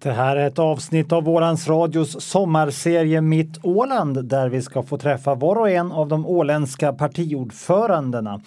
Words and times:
Det 0.00 0.12
här 0.12 0.36
är 0.36 0.46
ett 0.46 0.58
avsnitt 0.58 1.12
av 1.12 1.28
Ålands 1.28 1.68
Radios 1.68 2.20
sommarserie 2.20 3.20
Mitt 3.20 3.64
Åland 3.64 4.24
där 4.24 4.48
vi 4.48 4.62
ska 4.62 4.82
få 4.82 4.98
träffa 4.98 5.34
var 5.34 5.56
och 5.56 5.70
en 5.70 5.92
av 5.92 6.08
de 6.08 6.26
åländska 6.26 6.92
partiordförandena 6.92 8.40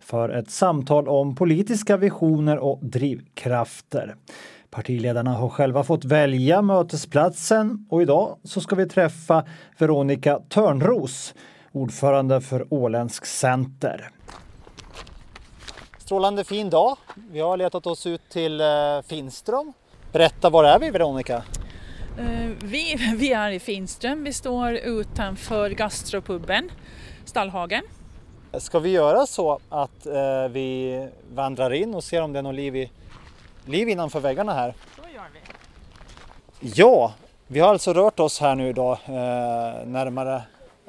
för 0.00 0.28
ett 0.28 0.50
samtal 0.50 1.08
om 1.08 1.36
politiska 1.36 1.96
visioner 1.96 2.58
och 2.58 2.78
drivkrafter. 2.82 4.14
Partiledarna 4.70 5.32
har 5.32 5.48
själva 5.48 5.84
fått 5.84 6.04
välja 6.04 6.62
mötesplatsen 6.62 7.86
och 7.90 8.02
idag 8.02 8.38
så 8.44 8.60
ska 8.60 8.76
vi 8.76 8.88
träffa 8.88 9.44
Veronica 9.78 10.40
Törnros, 10.48 11.34
ordförande 11.72 12.40
för 12.40 12.66
Åländsk 12.70 13.26
Center. 13.26 14.10
Strålande 15.98 16.44
fin 16.44 16.70
dag. 16.70 16.96
Vi 17.30 17.40
har 17.40 17.56
letat 17.56 17.86
oss 17.86 18.06
ut 18.06 18.28
till 18.28 18.60
eh, 18.60 18.66
Finström. 19.08 19.72
Berätta, 20.12 20.50
var 20.50 20.64
är 20.64 20.78
vi 20.78 20.90
Veronica? 20.90 21.42
Eh, 22.18 22.24
Vi, 22.62 22.96
vi 23.16 23.32
är 23.32 23.50
i 23.50 23.58
Finström. 23.60 24.24
Vi 24.24 24.32
står 24.32 24.72
utanför 24.72 25.70
gastropubben 25.70 26.70
Stallhagen. 27.24 27.82
Ska 28.58 28.78
vi 28.78 28.90
göra 28.90 29.26
så 29.26 29.60
att 29.68 30.06
eh, 30.06 30.48
vi 30.50 31.08
vandrar 31.34 31.72
in 31.72 31.94
och 31.94 32.04
ser 32.04 32.22
om 32.22 32.32
det 32.32 32.38
är 32.38 32.42
något 32.42 32.54
liv, 32.54 32.76
i, 32.76 32.90
liv 33.64 33.88
innanför 33.88 34.20
väggarna 34.20 34.52
här? 34.54 34.74
Så 34.96 35.02
gör 35.14 35.24
vi. 36.60 36.72
Ja, 36.74 37.12
vi 37.46 37.60
har 37.60 37.68
alltså 37.68 37.92
rört 37.92 38.20
oss 38.20 38.40
här 38.40 38.54
nu 38.54 38.68
idag 38.68 38.98
eh, 39.06 39.12
närmare 39.86 40.42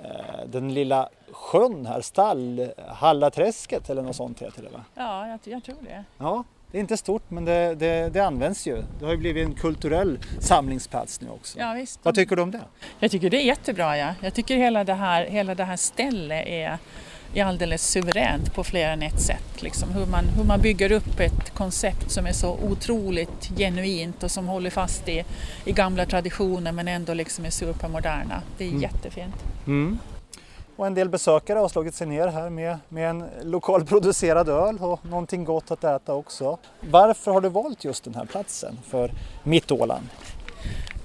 eh, 0.03 0.45
den 0.45 0.73
lilla 0.73 1.09
sjön 1.31 1.85
här, 1.85 2.01
Stall, 2.01 2.67
Hallaträsket 2.87 3.89
eller 3.89 4.01
något 4.01 4.15
sånt 4.15 4.41
heter 4.41 4.63
det 4.63 4.69
va? 4.69 4.83
Ja, 4.95 5.27
jag, 5.27 5.39
jag 5.43 5.63
tror 5.63 5.75
det. 5.81 6.03
Ja, 6.17 6.43
det 6.71 6.77
är 6.77 6.79
inte 6.79 6.97
stort 6.97 7.23
men 7.27 7.45
det, 7.45 7.75
det, 7.75 8.09
det 8.09 8.19
används 8.19 8.67
ju. 8.67 8.83
Det 8.99 9.05
har 9.05 9.11
ju 9.11 9.17
blivit 9.17 9.45
en 9.45 9.53
kulturell 9.53 10.19
samlingsplats 10.39 11.21
nu 11.21 11.29
också. 11.29 11.59
Ja, 11.59 11.73
visst. 11.73 11.99
Vad 12.03 12.15
tycker 12.15 12.35
du 12.35 12.41
om 12.41 12.51
det? 12.51 12.61
Jag 12.99 13.11
tycker 13.11 13.29
det 13.29 13.37
är 13.41 13.45
jättebra. 13.45 13.97
Ja. 13.97 14.13
Jag 14.21 14.33
tycker 14.33 14.57
hela 14.57 14.83
det 14.83 14.93
här, 14.93 15.25
hela 15.25 15.55
det 15.55 15.63
här 15.63 15.77
stället 15.77 16.47
är, 16.47 16.77
är 17.33 17.45
alldeles 17.45 17.87
suveränt 17.87 18.53
på 18.53 18.63
fler 18.63 18.89
än 18.89 19.01
ett 19.01 19.21
sätt. 19.21 19.61
Liksom 19.61 19.89
hur, 19.89 20.05
man, 20.05 20.25
hur 20.25 20.43
man 20.43 20.61
bygger 20.61 20.91
upp 20.91 21.19
ett 21.19 21.53
koncept 21.53 22.11
som 22.11 22.25
är 22.25 22.33
så 22.33 22.59
otroligt 22.63 23.51
genuint 23.57 24.23
och 24.23 24.31
som 24.31 24.47
håller 24.47 24.69
fast 24.69 25.09
i, 25.09 25.23
i 25.65 25.71
gamla 25.71 26.05
traditioner 26.05 26.71
men 26.71 26.87
ändå 26.87 27.13
liksom 27.13 27.45
är 27.45 27.49
supermoderna. 27.49 28.41
Det 28.57 28.65
är 28.65 28.81
jättefint. 28.81 29.35
Mm. 29.67 29.99
Och 30.77 30.87
en 30.87 30.93
del 30.93 31.09
besökare 31.09 31.59
har 31.59 31.69
slagit 31.69 31.95
sig 31.95 32.07
ner 32.07 32.27
här 32.27 32.49
med, 32.49 32.77
med 32.89 33.09
en 33.09 33.23
lokalproducerad 33.43 34.49
öl 34.49 34.77
och 34.79 35.05
någonting 35.05 35.43
gott 35.43 35.71
att 35.71 35.83
äta 35.83 36.13
också. 36.13 36.57
Varför 36.81 37.31
har 37.31 37.41
du 37.41 37.49
valt 37.49 37.83
just 37.83 38.03
den 38.03 38.15
här 38.15 38.25
platsen 38.25 38.77
för 38.87 39.11
Mitt 39.43 39.71
Åland? 39.71 40.07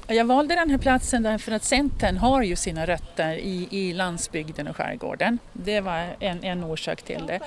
Jag 0.06 0.24
valde 0.24 0.54
den 0.54 0.70
här 0.70 0.78
platsen 0.78 1.22
därför 1.22 1.52
att 1.52 1.64
Centern 1.64 2.16
har 2.16 2.42
ju 2.42 2.56
sina 2.56 2.86
rötter 2.86 3.32
i, 3.34 3.68
i 3.70 3.92
landsbygden 3.92 4.68
och 4.68 4.76
skärgården. 4.76 5.38
Det 5.52 5.80
var 5.80 6.16
en, 6.20 6.44
en 6.44 6.64
orsak 6.64 7.02
till 7.02 7.26
det. 7.26 7.40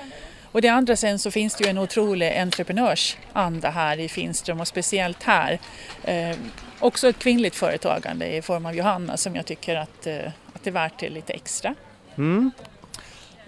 Och 0.52 0.62
det 0.62 0.68
andra 0.68 0.96
sen 0.96 1.18
så 1.18 1.30
finns 1.30 1.54
det 1.54 1.64
ju 1.64 1.70
en 1.70 1.78
otrolig 1.78 2.38
entreprenörsanda 2.38 3.70
här 3.70 4.00
i 4.00 4.08
Finström 4.08 4.60
och 4.60 4.68
speciellt 4.68 5.22
här. 5.22 5.58
Eh, 6.04 6.36
också 6.78 7.08
ett 7.08 7.18
kvinnligt 7.18 7.56
företagande 7.56 8.36
i 8.36 8.42
form 8.42 8.66
av 8.66 8.74
Johanna 8.74 9.16
som 9.16 9.36
jag 9.36 9.46
tycker 9.46 9.76
att, 9.76 10.06
eh, 10.06 10.26
att 10.54 10.64
det 10.64 10.70
är 10.70 10.74
värt 10.74 10.98
det 10.98 11.08
lite 11.08 11.32
extra. 11.32 11.74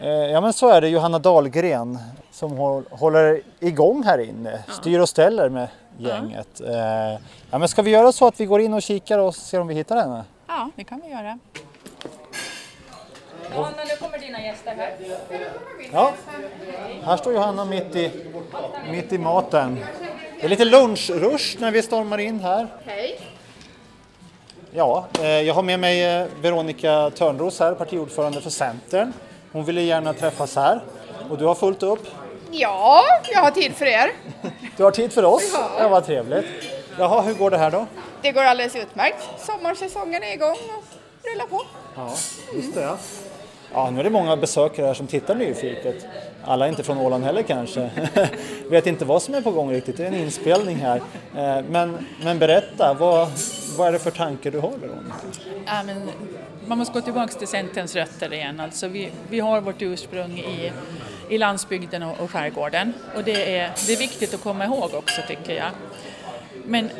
Eh, 0.00 0.08
ja 0.08 0.40
men 0.40 0.52
så 0.52 0.68
är 0.68 0.80
det 0.80 0.88
Johanna 0.88 1.18
Dahlgren 1.18 1.98
som 2.30 2.52
håll, 2.52 2.84
håller 2.90 3.40
igång 3.60 4.02
här 4.02 4.18
inne, 4.18 4.62
styr 4.68 4.98
och 4.98 5.08
ställer 5.08 5.48
med 5.48 5.68
gänget. 5.98 6.60
Eh, 6.60 7.20
ja 7.50 7.58
men 7.58 7.68
ska 7.68 7.82
vi 7.82 7.90
göra 7.90 8.12
så 8.12 8.26
att 8.26 8.40
vi 8.40 8.44
går 8.46 8.60
in 8.60 8.74
och 8.74 8.82
kikar 8.82 9.18
och 9.18 9.34
ser 9.34 9.60
om 9.60 9.66
vi 9.66 9.74
hittar 9.74 9.96
henne? 9.96 10.24
Ja, 10.46 10.70
det 10.76 10.84
kan 10.84 11.00
vi 11.00 11.10
göra. 11.10 11.38
Johanna, 13.56 13.76
nu 13.88 13.96
kommer 14.06 14.18
dina 14.18 14.42
gäster 14.42 14.74
här. 14.74 14.94
Ja, 15.92 16.12
här 17.02 17.16
står 17.16 17.32
Johanna 17.32 17.64
mitt 17.64 17.96
i, 17.96 18.10
mitt 18.90 19.12
i 19.12 19.18
maten. 19.18 19.78
Det 20.40 20.44
är 20.44 20.48
lite 20.48 20.64
lunchrush 20.64 21.60
när 21.60 21.70
vi 21.70 21.82
stormar 21.82 22.18
in 22.18 22.40
här. 22.40 22.66
Hej. 22.84 23.20
Ja, 24.72 25.06
eh, 25.20 25.26
jag 25.28 25.54
har 25.54 25.62
med 25.62 25.80
mig 25.80 26.04
eh, 26.04 26.26
Veronica 26.42 27.10
Törnros 27.10 27.60
här, 27.60 27.74
partiordförande 27.74 28.40
för 28.40 28.50
Centern. 28.50 29.12
Hon 29.52 29.64
ville 29.64 29.82
gärna 29.82 30.12
träffas 30.12 30.56
här 30.56 30.80
och 31.30 31.38
du 31.38 31.44
har 31.44 31.54
fullt 31.54 31.82
upp. 31.82 32.06
Ja, 32.50 33.02
jag 33.32 33.40
har 33.42 33.50
tid 33.50 33.72
för 33.74 33.86
er. 33.86 34.10
Du 34.76 34.84
har 34.84 34.90
tid 34.90 35.12
för 35.12 35.24
oss. 35.24 35.56
Ja, 35.78 35.88
vad 35.88 36.06
trevligt. 36.06 36.46
Jaha, 36.98 37.20
hur 37.22 37.34
går 37.34 37.50
det 37.50 37.58
här 37.58 37.70
då? 37.70 37.86
Det 38.22 38.32
går 38.32 38.42
alldeles 38.42 38.76
utmärkt. 38.76 39.28
Sommarsäsongen 39.38 40.22
är 40.22 40.32
igång 40.32 40.50
och 40.78 40.84
rullar 41.32 41.46
på. 41.46 41.62
Ja, 41.96 42.10
just 42.54 42.74
det. 42.74 42.80
Ja. 42.82 42.96
ja, 43.72 43.90
nu 43.90 44.00
är 44.00 44.04
det 44.04 44.10
många 44.10 44.36
besökare 44.36 44.86
här 44.86 44.94
som 44.94 45.06
tittar 45.06 45.34
nyfiket. 45.34 46.06
Alla 46.48 46.64
är 46.64 46.68
inte 46.68 46.82
från 46.82 46.98
Åland 46.98 47.24
heller 47.24 47.42
kanske. 47.42 47.90
Vet 48.70 48.86
inte 48.86 49.04
vad 49.04 49.22
som 49.22 49.34
är 49.34 49.42
på 49.42 49.50
gång 49.50 49.72
riktigt. 49.72 49.96
Det 49.96 50.02
är 50.02 50.08
en 50.08 50.14
inspelning 50.14 50.76
här. 50.76 50.96
Eh, 51.36 51.64
men, 51.70 52.06
men 52.22 52.38
berätta, 52.38 52.94
vad, 52.94 53.28
vad 53.78 53.88
är 53.88 53.92
det 53.92 53.98
för 53.98 54.10
tankar 54.10 54.50
du 54.50 54.58
har 54.58 54.70
Veronica? 54.70 55.14
Ja, 55.66 55.82
men 55.82 56.10
man 56.66 56.78
måste 56.78 56.92
gå 56.94 57.00
tillbaka 57.00 57.32
till 57.32 57.48
Centerns 57.48 57.96
rötter 57.96 58.32
igen. 58.32 58.60
Alltså 58.60 58.88
vi, 58.88 59.10
vi 59.30 59.40
har 59.40 59.60
vårt 59.60 59.82
ursprung 59.82 60.38
i, 60.38 60.72
i 61.28 61.38
landsbygden 61.38 62.02
och, 62.02 62.20
och 62.20 62.30
skärgården 62.30 62.92
och 63.16 63.24
det 63.24 63.58
är, 63.58 63.70
det 63.86 63.92
är 63.92 63.98
viktigt 63.98 64.34
att 64.34 64.42
komma 64.42 64.64
ihåg 64.64 64.94
också 64.94 65.20
tycker 65.28 65.54
jag. 65.54 65.70
Men, 66.64 66.90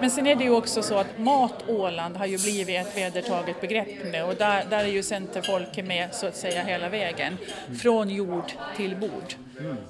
men 0.00 0.10
sen 0.10 0.26
är 0.26 0.34
det 0.34 0.44
ju 0.44 0.50
också 0.50 0.82
så 0.82 0.94
att 0.98 1.18
Mat 1.18 1.68
Åland 1.68 2.16
har 2.16 2.26
ju 2.26 2.38
blivit 2.38 2.86
ett 2.86 2.96
vedertaget 2.96 3.60
begrepp 3.60 4.12
nu 4.12 4.22
och 4.22 4.34
där, 4.34 4.64
där 4.70 4.78
är 4.78 4.88
ju 4.88 5.02
Centerfolket 5.02 5.86
med 5.86 6.14
så 6.14 6.26
att 6.26 6.36
säga 6.36 6.62
hela 6.62 6.88
vägen. 6.88 7.38
Från 7.82 8.10
jord 8.10 8.52
till 8.76 8.96
bord. 8.96 9.34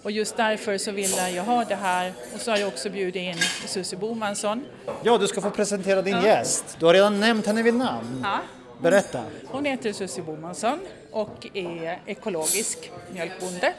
Och 0.03 0.11
just 0.11 0.37
därför 0.37 0.79
så 0.79 0.91
vill 0.91 1.11
jag 1.35 1.45
ha 1.45 1.65
det 1.65 1.75
här 1.75 2.13
och 2.35 2.41
så 2.41 2.51
har 2.51 2.59
jag 2.59 2.69
också 2.69 2.91
bjudit 2.91 3.23
in 3.23 3.39
Susie 3.67 3.99
Bomansson. 3.99 4.65
Ja, 5.03 5.19
du 5.19 5.27
ska 5.27 5.41
få 5.41 5.51
presentera 5.51 6.03
din 6.03 6.23
gäst. 6.23 6.77
Du 6.79 6.87
har 6.87 6.95
redan 6.95 7.21
nämnt 7.21 7.47
henne 7.47 7.63
vid 7.63 7.75
namn. 7.75 8.21
Ja. 8.23 8.39
Berätta. 8.79 9.23
Hon 9.47 9.65
heter 9.65 9.93
Susie 9.93 10.25
Bomansson 10.25 10.81
och 11.11 11.47
är 11.55 12.01
ekologisk 12.07 12.91
mjölkbonde 13.13 13.73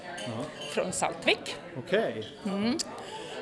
från 0.74 0.92
Saltvik. 0.92 1.56
Okej. 1.78 2.28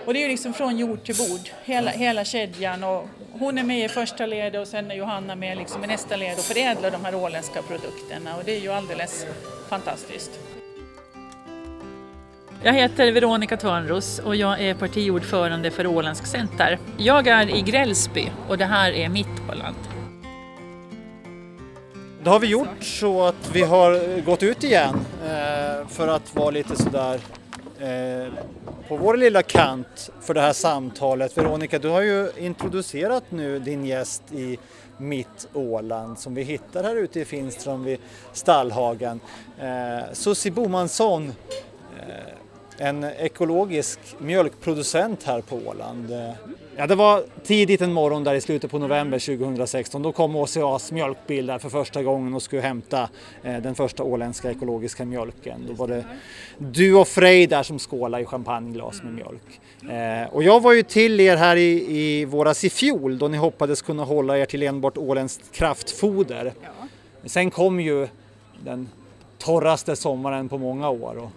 Och 0.05 0.13
det 0.13 0.19
är 0.19 0.21
ju 0.21 0.27
liksom 0.27 0.53
från 0.53 0.77
jord 0.77 1.03
till 1.03 1.15
bord, 1.15 1.49
hela, 1.63 1.91
hela 1.91 2.25
kedjan. 2.25 2.83
Och 2.83 3.07
hon 3.31 3.57
är 3.57 3.63
med 3.63 3.85
i 3.85 3.89
första 3.89 4.25
ledet 4.25 4.61
och 4.61 4.67
sen 4.67 4.91
är 4.91 4.95
Johanna 4.95 5.35
med 5.35 5.57
liksom 5.57 5.83
i 5.83 5.87
nästa 5.87 6.15
led 6.15 6.37
och 6.37 6.43
förädlar 6.43 6.91
de 6.91 7.05
här 7.05 7.15
åländska 7.15 7.61
produkterna 7.61 8.35
och 8.37 8.43
det 8.45 8.55
är 8.55 8.59
ju 8.59 8.71
alldeles 8.71 9.25
fantastiskt. 9.69 10.39
Jag 12.63 12.73
heter 12.73 13.11
Veronica 13.11 13.57
Törnros 13.57 14.19
och 14.19 14.35
jag 14.35 14.61
är 14.61 14.73
partiordförande 14.73 15.71
för 15.71 15.87
Åländsk 15.87 16.25
Center. 16.25 16.79
Jag 16.97 17.27
är 17.27 17.55
i 17.55 17.61
Grällsby 17.61 18.31
och 18.49 18.57
det 18.57 18.65
här 18.65 18.91
är 18.91 19.09
mitt 19.09 19.27
Åland. 19.51 19.75
Då 22.23 22.31
har 22.31 22.39
vi 22.39 22.47
gjort 22.47 22.83
så 22.83 23.23
att 23.23 23.49
vi 23.53 23.61
har 23.61 24.21
gått 24.21 24.43
ut 24.43 24.63
igen 24.63 25.05
eh, 25.25 25.87
för 25.87 26.07
att 26.07 26.35
vara 26.35 26.51
lite 26.51 26.75
sådär 26.75 27.19
eh, 27.79 28.34
på 28.88 28.97
vår 28.97 29.17
lilla 29.17 29.44
kant 29.44 30.09
för 30.22 30.34
det 30.34 30.41
här 30.41 30.53
samtalet. 30.53 31.38
Veronica, 31.38 31.79
du 31.79 31.88
har 31.88 32.01
ju 32.01 32.29
introducerat 32.38 33.23
nu 33.29 33.59
din 33.59 33.85
gäst 33.85 34.23
i 34.31 34.59
Mitt 34.97 35.47
Åland 35.53 36.19
som 36.19 36.35
vi 36.35 36.44
hittar 36.44 36.83
här 36.83 36.95
ute 36.95 37.19
i 37.19 37.25
Finström 37.25 37.83
vid 37.83 38.00
Stallhagen. 38.33 39.19
Eh, 39.59 40.13
Susi 40.13 40.51
Bomansson, 40.51 41.33
eh, 42.00 42.88
en 42.88 43.03
ekologisk 43.03 44.00
mjölkproducent 44.19 45.23
här 45.23 45.41
på 45.41 45.56
Åland. 45.56 46.12
Eh, 46.12 46.31
Ja, 46.78 46.88
det 46.88 46.95
var 46.95 47.23
tidigt 47.44 47.81
en 47.81 47.94
morgon 47.94 48.23
där 48.23 48.34
i 48.34 48.41
slutet 48.41 48.72
på 48.72 48.79
november 48.79 49.19
2016. 49.19 50.01
Då 50.01 50.12
kom 50.12 50.36
OCAs 50.36 50.92
mjölkbil 50.92 51.45
där 51.45 51.59
för 51.59 51.69
första 51.69 52.03
gången 52.03 52.33
och 52.33 52.42
skulle 52.42 52.62
hämta 52.62 53.09
eh, 53.44 53.57
den 53.57 53.75
första 53.75 54.03
åländska 54.03 54.51
ekologiska 54.51 55.06
mjölken. 55.06 55.65
Då 55.68 55.74
var 55.74 55.88
det 55.88 56.06
du 56.57 56.95
och 56.95 57.07
Frej 57.07 57.47
där 57.47 57.63
som 57.63 57.80
skålade 57.80 58.24
i 58.24 58.25
champagneglas 58.25 59.03
med 59.03 59.13
mjölk. 59.13 59.62
Eh, 59.92 60.33
och 60.33 60.44
jag 60.44 60.62
var 60.62 60.74
ju 60.74 60.83
till 60.83 61.19
er 61.19 61.36
här 61.36 61.56
i, 61.56 61.97
i 61.97 62.25
våras 62.25 62.63
i 62.63 62.69
fjol 62.69 63.18
då 63.18 63.27
ni 63.27 63.38
hoppades 63.38 63.81
kunna 63.81 64.03
hålla 64.03 64.38
er 64.38 64.45
till 64.45 64.63
enbart 64.63 64.97
åländskt 64.97 65.51
kraftfoder. 65.51 66.53
Sen 67.25 67.51
kom 67.51 67.80
ju 67.80 68.07
den 68.63 68.89
torraste 69.38 69.95
sommaren 69.95 70.50
på 70.50 70.57
många 70.57 70.89
år. 70.89 71.18
Och 71.18 71.30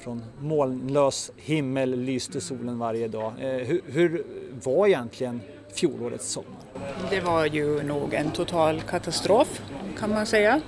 från 0.00 0.24
molnlös 0.40 1.30
himmel 1.36 2.00
lyste 2.00 2.40
solen 2.40 2.78
varje 2.78 3.08
dag. 3.08 3.32
Eh, 3.40 3.48
hur, 3.48 3.80
hur 3.86 4.24
var 4.64 4.86
egentligen 4.86 5.40
fjolårets 5.74 6.30
sommar? 6.30 6.60
Det 7.10 7.20
var 7.20 7.46
ju 7.46 7.82
nog 7.82 8.14
en 8.14 8.30
total 8.30 8.80
katastrof 8.80 9.62
kan 9.98 10.10
man 10.10 10.26
säga. 10.26 10.60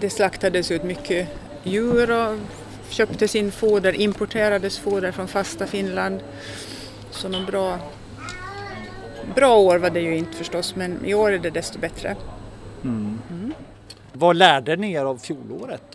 Det 0.00 0.10
slaktades 0.10 0.70
ut 0.70 0.84
mycket 0.84 1.28
djur 1.62 2.10
och 2.10 2.38
köptes 2.88 3.34
in 3.34 3.52
foder, 3.52 4.00
importerades 4.00 4.78
foder 4.78 5.12
från 5.12 5.28
fasta 5.28 5.66
Finland. 5.66 6.20
Så 7.10 7.28
någon 7.28 7.46
bra 7.46 7.78
Bra 9.34 9.56
år 9.56 9.78
var 9.78 9.90
det 9.90 10.00
ju 10.00 10.16
inte 10.16 10.32
förstås, 10.32 10.76
men 10.76 11.04
i 11.04 11.14
år 11.14 11.32
är 11.32 11.38
det 11.38 11.50
desto 11.50 11.78
bättre. 11.78 12.16
Vad 14.12 14.36
lärde 14.36 14.76
ni 14.76 14.92
er 14.92 15.04
av 15.04 15.18
fjolåret? 15.18 15.93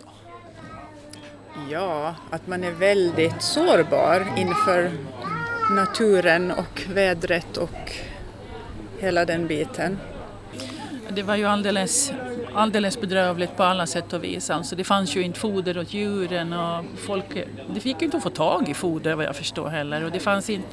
Ja, 1.70 2.14
att 2.30 2.46
man 2.46 2.64
är 2.64 2.70
väldigt 2.70 3.42
sårbar 3.42 4.26
inför 4.36 4.90
naturen 5.70 6.50
och 6.50 6.82
vädret 6.88 7.56
och 7.56 7.92
hela 8.98 9.24
den 9.24 9.46
biten. 9.46 9.98
Det 11.08 11.22
var 11.22 11.36
ju 11.36 11.44
alldeles, 11.44 12.12
alldeles 12.54 13.00
bedrövligt 13.00 13.56
på 13.56 13.62
alla 13.62 13.86
sätt 13.86 14.12
och 14.12 14.24
vis. 14.24 14.50
Alltså 14.50 14.76
det 14.76 14.84
fanns 14.84 15.16
ju 15.16 15.22
inte 15.22 15.40
foder 15.40 15.78
åt 15.78 15.94
djuren 15.94 16.52
och 16.52 16.84
folk, 17.06 17.24
det 17.74 17.80
fick 17.80 18.00
ju 18.00 18.04
inte 18.04 18.16
att 18.16 18.22
få 18.22 18.30
tag 18.30 18.68
i 18.68 18.74
foder 18.74 19.14
vad 19.14 19.24
jag 19.24 19.36
förstår 19.36 19.68
heller. 19.68 20.04
Och 20.04 20.10
det 20.10 20.20
fanns 20.20 20.50
inte, 20.50 20.68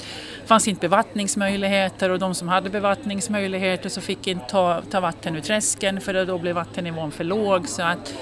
fanns 0.46 0.68
inte 0.68 0.80
bevattningsmöjligheter 0.80 2.10
och 2.10 2.18
de 2.18 2.34
som 2.34 2.48
hade 2.48 2.70
bevattningsmöjligheter 2.70 3.88
så 3.88 4.00
fick 4.00 4.26
inte 4.26 4.46
ta, 4.46 4.82
ta 4.90 5.00
vatten 5.00 5.36
ur 5.36 5.40
träsken 5.40 6.00
för 6.00 6.24
då 6.24 6.38
blev 6.38 6.54
vattennivån 6.54 7.10
för 7.10 7.24
låg. 7.24 7.68
Så 7.68 7.82
att 7.82 8.14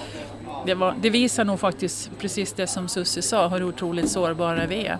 det, 0.67 0.75
var, 0.75 0.95
det 1.01 1.11
visar 1.11 1.45
nog 1.45 1.61
faktiskt 1.61 2.11
precis 2.19 2.53
det 2.53 2.67
som 2.67 2.89
Susie 2.89 3.23
sa, 3.23 3.49
hur 3.49 3.65
otroligt 3.65 4.11
sårbara 4.11 4.67
vi 4.67 4.87
är. 4.87 4.99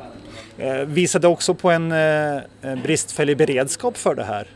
Eh, 0.59 0.87
visade 0.87 1.29
också 1.29 1.55
på 1.55 1.71
en 1.71 1.93
eh, 1.93 2.43
bristfällig 2.83 3.37
beredskap 3.37 3.97
för 3.97 4.15
det 4.15 4.25
här. 4.25 4.49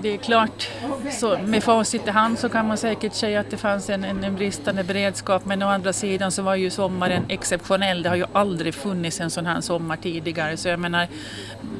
Det 0.00 0.14
är 0.14 0.16
klart, 0.16 0.68
så 1.10 1.38
med 1.38 1.64
facit 1.64 2.06
i 2.06 2.10
hand 2.10 2.38
så 2.38 2.48
kan 2.48 2.68
man 2.68 2.76
säkert 2.76 3.14
säga 3.14 3.40
att 3.40 3.50
det 3.50 3.56
fanns 3.56 3.90
en, 3.90 4.04
en, 4.04 4.24
en 4.24 4.34
bristande 4.34 4.84
beredskap 4.84 5.44
men 5.44 5.62
å 5.62 5.66
andra 5.66 5.92
sidan 5.92 6.32
så 6.32 6.42
var 6.42 6.54
ju 6.54 6.70
sommaren 6.70 7.24
exceptionell. 7.28 8.02
Det 8.02 8.08
har 8.08 8.16
ju 8.16 8.24
aldrig 8.32 8.74
funnits 8.74 9.20
en 9.20 9.30
sån 9.30 9.46
här 9.46 9.60
sommar 9.60 9.96
tidigare 9.96 10.56
så 10.56 10.68
jag 10.68 10.80
menar, 10.80 11.06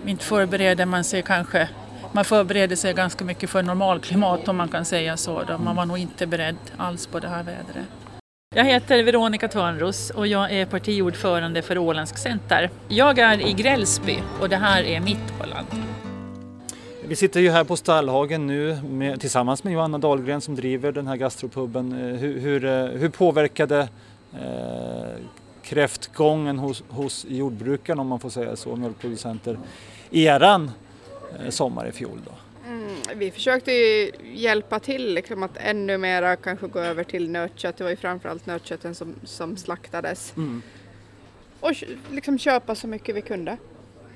inte 0.07 0.25
förbereder 0.25 0.87
man 0.87 1.05
sig 1.05 1.23
kanske 1.23 1.69
man 2.13 2.25
förbereder 2.25 2.77
sig 2.77 2.95
ganska 2.95 3.25
mycket 3.25 3.51
för 3.51 3.63
normalklimat 3.63 4.49
om 4.49 4.57
man 4.57 4.69
kan 4.69 4.85
säga 4.85 5.17
så. 5.17 5.43
Då. 5.43 5.59
Man 5.59 5.77
var 5.77 5.87
nog 5.87 5.99
inte 5.99 6.27
beredd 6.27 6.57
alls 6.77 7.07
på 7.07 7.21
det 7.21 7.29
här 7.29 7.43
vädret. 7.43 7.87
Jag 8.55 8.65
heter 8.65 9.03
Veronica 9.03 9.49
Törnros 9.49 10.11
och 10.11 10.27
jag 10.27 10.53
är 10.53 10.67
partiordförande 10.67 11.63
för 11.63 11.79
Åländsk 11.79 12.19
Center. 12.19 12.71
Jag 12.89 13.19
är 13.19 13.47
i 13.47 13.53
Grällsby 13.53 14.19
och 14.41 14.49
det 14.49 14.57
här 14.57 14.83
är 14.83 15.01
mitt 15.01 15.33
Åland. 15.43 15.67
Vi 17.05 17.17
sitter 17.17 17.41
ju 17.41 17.51
här 17.51 17.65
på 17.65 17.77
Stallhagen 17.77 18.47
nu 18.47 18.79
med, 18.83 19.21
tillsammans 19.21 19.65
med 19.65 19.73
Johanna 19.73 19.99
Dahlgren 19.99 20.41
som 20.41 20.55
driver 20.55 20.93
den 20.93 21.07
här 21.07 21.17
gastropubben. 21.17 21.93
Eh, 21.93 22.17
hur, 22.17 22.41
hur, 22.41 22.65
eh, 22.65 22.85
hur 22.85 23.09
påverkade 23.09 23.89
eh, 24.33 25.23
kräftgången 25.63 26.59
hos, 26.59 26.83
hos 26.89 27.27
jordbrukarna, 27.29 28.01
om 28.01 28.09
man 28.09 28.21
får 28.21 28.31
säga 28.31 28.57
så, 28.57 28.77
mjölkproducenter, 28.77 29.59
eran 30.11 30.71
eh, 31.45 31.51
sommar 31.51 31.89
i 31.89 31.93
fjol 31.93 32.21
då? 32.25 32.33
Mm, 33.09 33.19
vi 33.19 33.31
försökte 33.31 33.73
hjälpa 34.23 34.81
till 34.81 35.15
liksom 35.15 35.43
att 35.43 35.57
ännu 35.57 35.99
mera 35.99 36.37
kanske 36.37 36.67
gå 36.67 36.79
över 36.81 37.05
till 37.05 37.31
nötkött. 37.31 37.77
Det 37.77 37.85
var 37.85 37.91
ju 37.91 37.97
framförallt 37.97 38.47
nötkötten 38.47 38.95
som, 38.95 39.15
som 39.25 39.57
slaktades. 39.57 40.37
Mm. 40.37 40.63
Och 41.61 41.73
liksom 42.11 42.39
köpa 42.39 42.75
så 42.75 42.87
mycket 42.87 43.17
vi 43.17 43.23
kunde. 43.23 43.57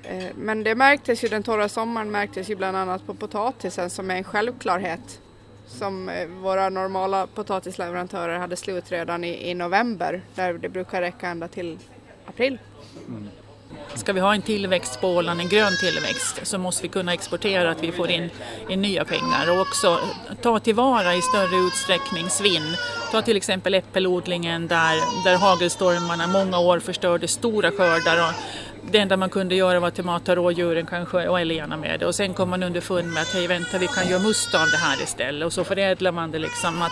Eh, 0.03 0.25
Men 0.35 0.63
det 0.63 0.75
märktes 0.75 1.23
ju 1.23 1.27
den 1.27 1.43
torra 1.43 1.69
sommaren 1.69 2.11
märktes 2.11 2.49
ju 2.49 2.55
bland 2.55 2.77
annat 2.77 3.05
på 3.05 3.13
potatisen 3.13 3.89
som 3.89 4.11
är 4.11 4.15
en 4.15 4.23
självklarhet. 4.23 5.21
Som 5.67 6.09
eh, 6.09 6.27
våra 6.27 6.69
normala 6.69 7.27
potatisleverantörer 7.27 8.39
hade 8.39 8.55
slut 8.55 8.91
redan 8.91 9.23
i, 9.23 9.49
i 9.49 9.53
november 9.53 10.21
där 10.35 10.53
det 10.53 10.69
brukar 10.69 11.01
räcka 11.01 11.27
ända 11.27 11.47
till 11.47 11.79
april. 12.25 12.59
Ska 13.95 14.13
vi 14.13 14.19
ha 14.19 14.33
en 14.33 14.41
tillväxt 14.41 15.01
på 15.01 15.07
Åland, 15.07 15.39
en 15.39 15.49
grön 15.49 15.77
tillväxt, 15.79 16.39
så 16.43 16.57
måste 16.57 16.83
vi 16.83 16.87
kunna 16.89 17.13
exportera 17.13 17.71
att 17.71 17.83
vi 17.83 17.91
får 17.91 18.09
in, 18.09 18.29
in 18.69 18.81
nya 18.81 19.05
pengar. 19.05 19.51
Och 19.51 19.61
också 19.61 19.87
eh, 19.87 20.35
ta 20.41 20.59
tillvara 20.59 21.15
i 21.15 21.21
större 21.21 21.67
utsträckning 21.67 22.29
svinn. 22.29 22.77
Ta 23.11 23.21
till 23.21 23.37
exempel 23.37 23.73
äppelodlingen 23.73 24.67
där, 24.67 25.23
där 25.23 25.37
hagelstormarna 25.37 26.27
många 26.27 26.59
år 26.59 26.79
förstörde 26.79 27.27
stora 27.27 27.71
skördar 27.71 28.29
och 28.29 28.33
det 28.91 28.97
enda 28.97 29.17
man 29.17 29.29
kunde 29.29 29.55
göra 29.55 29.79
var 29.79 29.87
att 29.87 30.05
mata 30.05 30.35
rådjuren 30.35 30.85
kanske 30.85 31.27
och 31.27 31.39
älgarna 31.39 31.77
med 31.77 31.99
det. 31.99 32.05
Och 32.05 32.15
sen 32.15 32.33
kom 32.33 32.49
man 32.49 32.63
underfund 32.63 33.13
med 33.13 33.21
att 33.21 33.33
hej 33.33 33.47
vänta 33.47 33.77
vi 33.77 33.87
kan 33.87 34.09
göra 34.09 34.21
must 34.21 34.55
av 34.55 34.67
det 34.71 34.77
här 34.77 35.03
istället. 35.03 35.45
Och 35.45 35.53
så 35.53 35.63
förädlar 35.63 36.11
man 36.11 36.31
det 36.31 36.39
liksom 36.39 36.81
att 36.81 36.91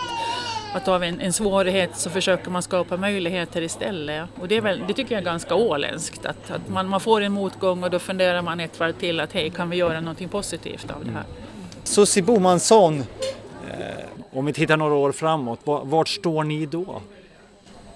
att 0.74 0.88
av 0.88 1.02
en, 1.04 1.20
en 1.20 1.32
svårighet 1.32 1.90
så 1.94 2.10
försöker 2.10 2.50
man 2.50 2.62
skapa 2.62 2.96
möjligheter 2.96 3.62
istället. 3.62 4.28
Och 4.40 4.48
det, 4.48 4.56
är 4.56 4.60
väl, 4.60 4.82
det 4.88 4.94
tycker 4.94 5.14
jag 5.14 5.20
är 5.20 5.24
ganska 5.24 5.54
åländskt, 5.54 6.26
att, 6.26 6.50
att 6.50 6.68
man, 6.68 6.88
man 6.88 7.00
får 7.00 7.20
en 7.20 7.32
motgång 7.32 7.84
och 7.84 7.90
då 7.90 7.98
funderar 7.98 8.42
man 8.42 8.60
ett 8.60 8.80
varv 8.80 8.92
till 8.92 9.20
att 9.20 9.32
hej, 9.32 9.50
kan 9.50 9.70
vi 9.70 9.76
göra 9.76 10.00
någonting 10.00 10.28
positivt 10.28 10.90
av 10.90 11.04
det 11.04 11.10
här? 11.10 11.24
Susie 11.84 12.22
Bomansson, 12.22 13.04
eh, 13.70 14.04
om 14.32 14.46
vi 14.46 14.52
tittar 14.52 14.76
några 14.76 14.94
år 14.94 15.12
framåt, 15.12 15.60
va- 15.64 15.82
vart 15.84 16.08
står 16.08 16.44
ni 16.44 16.66
då? 16.66 17.00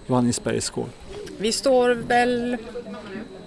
Johannesbergs 0.06 0.70
gård. 0.70 0.88
Vi 1.38 1.52
står 1.52 1.90
väl 1.90 2.56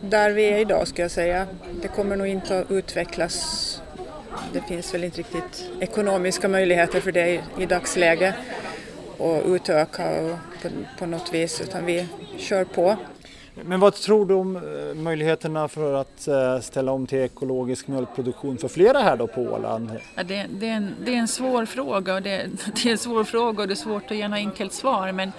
där 0.02 0.32
vi 0.32 0.44
är 0.46 0.58
idag 0.60 0.88
ska 0.88 1.02
jag 1.02 1.12
säga. 1.12 1.48
Det 1.82 1.88
kommer 1.88 2.16
nog 2.16 2.28
inte 2.28 2.60
att 2.60 2.72
utvecklas. 2.72 3.82
Det 4.54 4.62
finns 4.68 4.94
väl 4.94 5.04
inte 5.04 5.18
riktigt 5.20 5.70
ekonomiska 5.80 6.48
möjligheter 6.48 7.00
för 7.02 7.12
det 7.12 7.28
i, 7.30 7.42
i 7.60 7.66
dagsläge 7.66 8.34
och 9.20 9.44
utöka 9.46 10.22
och 10.22 10.38
på, 10.62 10.70
på 11.00 11.06
något 11.06 11.34
vis 11.34 11.62
utan 11.62 11.86
vi 11.86 12.08
kör 12.38 12.64
på. 12.64 12.98
Men 13.64 13.80
vad 13.80 13.94
tror 13.94 14.26
du 14.26 14.34
om 14.34 14.56
eh, 14.56 14.96
möjligheterna 14.96 15.68
för 15.68 15.94
att 15.94 16.28
eh, 16.28 16.60
ställa 16.60 16.92
om 16.92 17.08
till 17.08 17.18
ekologisk 17.18 17.88
mjölkproduktion 17.88 18.58
för 18.58 18.68
flera 18.68 19.00
här 19.00 19.18
då 19.18 19.28
på 19.28 19.42
Åland? 19.42 19.92
Ja, 20.16 20.24
det, 20.24 20.46
det, 20.50 20.70
är 20.70 20.74
en, 20.74 20.96
det 21.06 21.14
är 21.14 21.18
en 21.18 21.28
svår 21.28 21.66
fråga 21.66 22.16
och 22.16 22.22
det, 22.22 22.48
det 22.76 22.86
är 22.86 22.92
en 22.92 22.98
svår 22.98 23.24
fråga 23.24 23.62
och 23.62 23.68
det 23.68 23.74
är 23.74 23.76
svårt 23.76 24.12
att 24.12 24.18
ge 24.18 24.28
något 24.28 24.38
enkelt 24.38 24.74
svar 24.74 25.12
men 25.12 25.32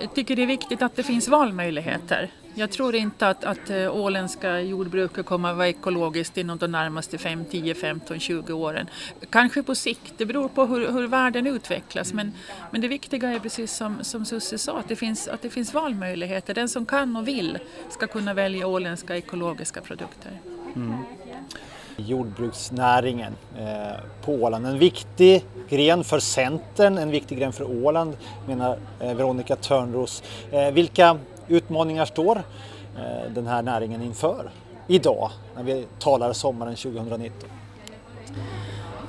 jag 0.00 0.14
tycker 0.14 0.36
det 0.36 0.42
är 0.42 0.46
viktigt 0.46 0.82
att 0.82 0.96
det 0.96 1.02
finns 1.02 1.28
valmöjligheter. 1.28 2.30
Jag 2.58 2.70
tror 2.70 2.94
inte 2.94 3.28
att, 3.28 3.44
att 3.44 3.70
eh, 3.70 3.96
åländska 3.96 4.60
jordbruket 4.60 5.26
kommer 5.26 5.50
att 5.50 5.56
vara 5.56 5.68
ekologiskt 5.68 6.36
inom 6.36 6.58
de 6.58 6.66
närmaste 6.66 7.18
5, 7.18 7.44
10, 7.50 7.74
15, 7.74 8.18
20 8.18 8.52
åren. 8.52 8.86
Kanske 9.30 9.62
på 9.62 9.74
sikt, 9.74 10.14
det 10.16 10.26
beror 10.26 10.48
på 10.48 10.66
hur, 10.66 10.92
hur 10.92 11.06
världen 11.06 11.46
utvecklas 11.46 12.12
men, 12.12 12.32
men 12.70 12.80
det 12.80 12.88
viktiga 12.88 13.28
är 13.28 13.38
precis 13.38 13.72
som, 13.72 14.04
som 14.04 14.24
Susie 14.24 14.58
sa 14.58 14.78
att 14.78 14.88
det, 14.88 14.96
finns, 14.96 15.28
att 15.28 15.42
det 15.42 15.50
finns 15.50 15.74
valmöjligheter. 15.74 16.54
Den 16.54 16.68
som 16.68 16.86
kan 16.86 17.16
och 17.16 17.28
vill 17.28 17.58
ska 17.90 18.06
kunna 18.06 18.34
välja 18.34 18.66
åländska 18.66 19.16
ekologiska 19.16 19.80
produkter. 19.80 20.40
Mm. 20.76 20.94
Jordbruksnäringen 21.96 23.32
eh, 23.58 24.00
på 24.24 24.32
Åland. 24.32 24.66
En 24.66 24.78
viktig 24.78 25.44
gren 25.68 26.04
för 26.04 26.18
Centern, 26.18 26.98
en 26.98 27.10
viktig 27.10 27.38
gren 27.38 27.52
för 27.52 27.84
Åland 27.84 28.16
menar 28.46 28.78
eh, 29.00 29.14
Veronica 29.14 29.56
Törnros. 29.56 30.22
Eh, 30.50 30.70
vilka 30.70 31.18
utmaningar 31.48 32.04
står 32.04 32.36
eh, 32.96 33.30
den 33.30 33.46
här 33.46 33.62
näringen 33.62 34.02
inför 34.02 34.50
idag 34.86 35.30
när 35.56 35.62
vi 35.62 35.86
talar 35.98 36.32
sommaren 36.32 36.76
2019? 36.76 37.48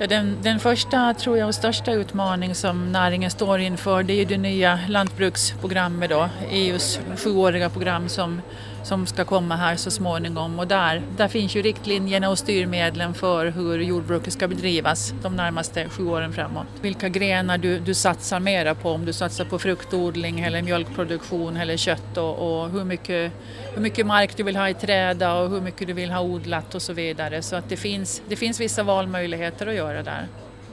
Ja, 0.00 0.06
den, 0.06 0.36
den 0.42 0.60
första 0.60 1.14
tror 1.14 1.38
jag 1.38 1.48
och 1.48 1.54
största 1.54 1.92
utmaning 1.92 2.54
som 2.54 2.92
näringen 2.92 3.30
står 3.30 3.58
inför 3.58 4.02
det 4.02 4.12
är 4.12 4.16
ju 4.16 4.24
det 4.24 4.38
nya 4.38 4.80
lantbruksprogrammet 4.88 6.10
då, 6.10 6.28
EUs 6.50 7.00
sjuåriga 7.16 7.70
program 7.70 8.08
som, 8.08 8.42
som 8.88 9.06
ska 9.06 9.24
komma 9.24 9.56
här 9.56 9.76
så 9.76 9.90
småningom 9.90 10.58
och 10.58 10.66
där, 10.66 11.02
där 11.16 11.28
finns 11.28 11.56
ju 11.56 11.62
riktlinjerna 11.62 12.30
och 12.30 12.38
styrmedlen 12.38 13.14
för 13.14 13.46
hur 13.46 13.78
jordbruket 13.78 14.32
ska 14.32 14.48
bedrivas 14.48 15.14
de 15.22 15.36
närmaste 15.36 15.88
sju 15.88 16.08
åren 16.08 16.32
framåt. 16.32 16.66
Vilka 16.80 17.08
grenar 17.08 17.58
du, 17.58 17.78
du 17.78 17.94
satsar 17.94 18.40
mera 18.40 18.74
på, 18.74 18.90
om 18.90 19.04
du 19.04 19.12
satsar 19.12 19.44
på 19.44 19.58
fruktodling 19.58 20.40
eller 20.40 20.62
mjölkproduktion 20.62 21.56
eller 21.56 21.76
kött 21.76 22.16
och, 22.16 22.62
och 22.62 22.70
hur, 22.70 22.84
mycket, 22.84 23.32
hur 23.74 23.82
mycket 23.82 24.06
mark 24.06 24.36
du 24.36 24.42
vill 24.42 24.56
ha 24.56 24.68
i 24.68 24.74
träda 24.74 25.34
och 25.34 25.50
hur 25.50 25.60
mycket 25.60 25.86
du 25.86 25.92
vill 25.92 26.10
ha 26.10 26.20
odlat 26.20 26.74
och 26.74 26.82
så 26.82 26.92
vidare. 26.92 27.42
Så 27.42 27.56
att 27.56 27.68
det 27.68 27.76
finns, 27.76 28.22
det 28.28 28.36
finns 28.36 28.60
vissa 28.60 28.82
valmöjligheter 28.82 29.66
att 29.66 29.74
göra 29.74 30.02
där. 30.02 30.28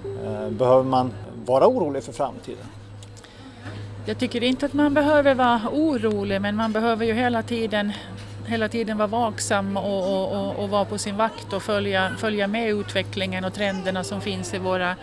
Eh, 0.05 0.49
behöver 0.49 0.83
man 0.83 1.11
vara 1.45 1.67
orolig 1.67 2.03
för 2.03 2.11
framtiden? 2.11 2.65
Jag 4.07 4.17
tycker 4.17 4.43
inte 4.43 4.65
att 4.65 4.73
man 4.73 4.93
behöver 4.93 5.35
vara 5.35 5.61
orolig 5.71 6.41
men 6.41 6.55
man 6.55 6.71
behöver 6.71 7.05
ju 7.05 7.13
hela 7.13 7.43
tiden, 7.43 7.91
hela 8.47 8.69
tiden 8.69 8.97
vara 8.97 9.07
vaksam 9.07 9.77
och, 9.77 10.13
och, 10.13 10.31
och, 10.31 10.55
och 10.63 10.69
vara 10.69 10.85
på 10.85 10.97
sin 10.97 11.17
vakt 11.17 11.53
och 11.53 11.63
följa, 11.63 12.11
följa 12.17 12.47
med 12.47 12.69
utvecklingen 12.69 13.45
och 13.45 13.53
trenderna 13.53 14.03
som 14.03 14.21
finns 14.21 14.53
i 14.53 14.57
våra, 14.57 14.95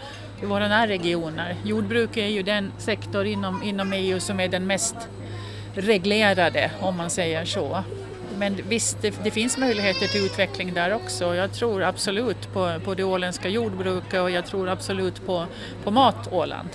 i 0.42 0.46
våra 0.46 0.68
närregioner. 0.68 1.56
Jordbruk 1.64 2.16
är 2.16 2.26
ju 2.26 2.42
den 2.42 2.72
sektor 2.78 3.26
inom, 3.26 3.62
inom 3.62 3.92
EU 3.92 4.20
som 4.20 4.40
är 4.40 4.48
den 4.48 4.66
mest 4.66 4.96
reglerade 5.74 6.70
om 6.80 6.96
man 6.96 7.10
säger 7.10 7.44
så. 7.44 7.84
Men 8.38 8.56
visst, 8.68 9.02
det, 9.02 9.24
det 9.24 9.30
finns 9.30 9.58
möjligheter 9.58 10.06
till 10.06 10.24
utveckling 10.24 10.74
där 10.74 10.94
också. 10.94 11.34
Jag 11.34 11.52
tror 11.52 11.82
absolut 11.82 12.52
på, 12.52 12.80
på 12.84 12.94
det 12.94 13.04
åländska 13.04 13.48
jordbruket 13.48 14.20
och 14.20 14.30
jag 14.30 14.46
tror 14.46 14.68
absolut 14.68 15.26
på, 15.26 15.46
på 15.84 15.90
mat-Åland. 15.90 16.68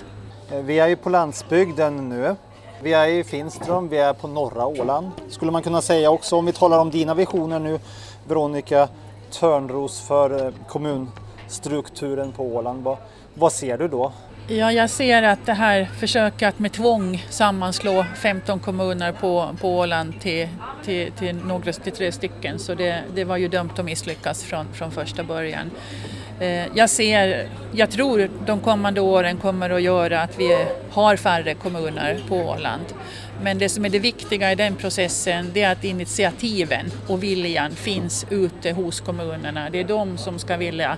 Eh, 0.52 0.62
vi 0.62 0.78
är 0.78 0.88
ju 0.88 0.96
på 0.96 1.10
landsbygden 1.10 2.08
nu. 2.08 2.36
Vi 2.82 2.92
är 2.92 3.06
i 3.06 3.24
Finström, 3.24 3.88
vi 3.88 3.98
är 3.98 4.12
på 4.12 4.28
norra 4.28 4.66
Åland. 4.66 5.10
Skulle 5.28 5.50
man 5.50 5.62
kunna 5.62 5.82
säga 5.82 6.10
också 6.10 6.36
om 6.36 6.46
vi 6.46 6.52
talar 6.52 6.78
om 6.78 6.90
dina 6.90 7.14
visioner 7.14 7.58
nu 7.58 7.78
Veronica 8.28 8.88
Törnros 9.30 10.00
för 10.00 10.46
eh, 10.46 10.52
kommunstrukturen 10.68 12.32
på 12.32 12.44
Åland. 12.44 12.84
Vad, 12.84 12.96
vad 13.34 13.52
ser 13.52 13.78
du 13.78 13.88
då? 13.88 14.12
Ja, 14.48 14.72
jag 14.72 14.90
ser 14.90 15.22
att 15.22 15.46
det 15.46 15.52
här 15.52 15.84
försöket 15.84 16.48
att 16.48 16.58
med 16.58 16.72
tvång 16.72 17.24
sammanslå 17.30 18.04
15 18.16 18.60
kommuner 18.60 19.12
på, 19.12 19.48
på 19.60 19.78
Åland 19.78 20.20
till, 20.20 20.48
till, 20.84 21.12
till, 21.12 21.36
några, 21.36 21.72
till 21.72 21.92
tre 21.92 22.12
stycken, 22.12 22.58
så 22.58 22.74
det, 22.74 23.02
det 23.14 23.24
var 23.24 23.36
ju 23.36 23.48
dömt 23.48 23.78
att 23.78 23.84
misslyckas 23.84 24.44
från, 24.44 24.66
från 24.72 24.90
första 24.90 25.24
början. 25.24 25.70
Eh, 26.40 26.76
jag 26.76 26.90
ser, 26.90 27.48
jag 27.72 27.90
tror 27.90 28.30
de 28.46 28.60
kommande 28.60 29.00
åren 29.00 29.36
kommer 29.36 29.70
att 29.70 29.82
göra 29.82 30.22
att 30.22 30.38
vi 30.38 30.66
har 30.90 31.16
färre 31.16 31.54
kommuner 31.54 32.20
på 32.28 32.36
Åland. 32.36 32.84
Men 33.42 33.58
det 33.58 33.68
som 33.68 33.84
är 33.84 33.88
det 33.88 33.98
viktiga 33.98 34.52
i 34.52 34.54
den 34.54 34.74
processen 34.74 35.50
det 35.52 35.62
är 35.62 35.72
att 35.72 35.84
initiativen 35.84 36.86
och 37.08 37.22
viljan 37.22 37.70
finns 37.70 38.26
ute 38.30 38.72
hos 38.72 39.00
kommunerna. 39.00 39.70
Det 39.70 39.80
är 39.80 39.84
de 39.84 40.18
som 40.18 40.38
ska 40.38 40.56
vilja, 40.56 40.96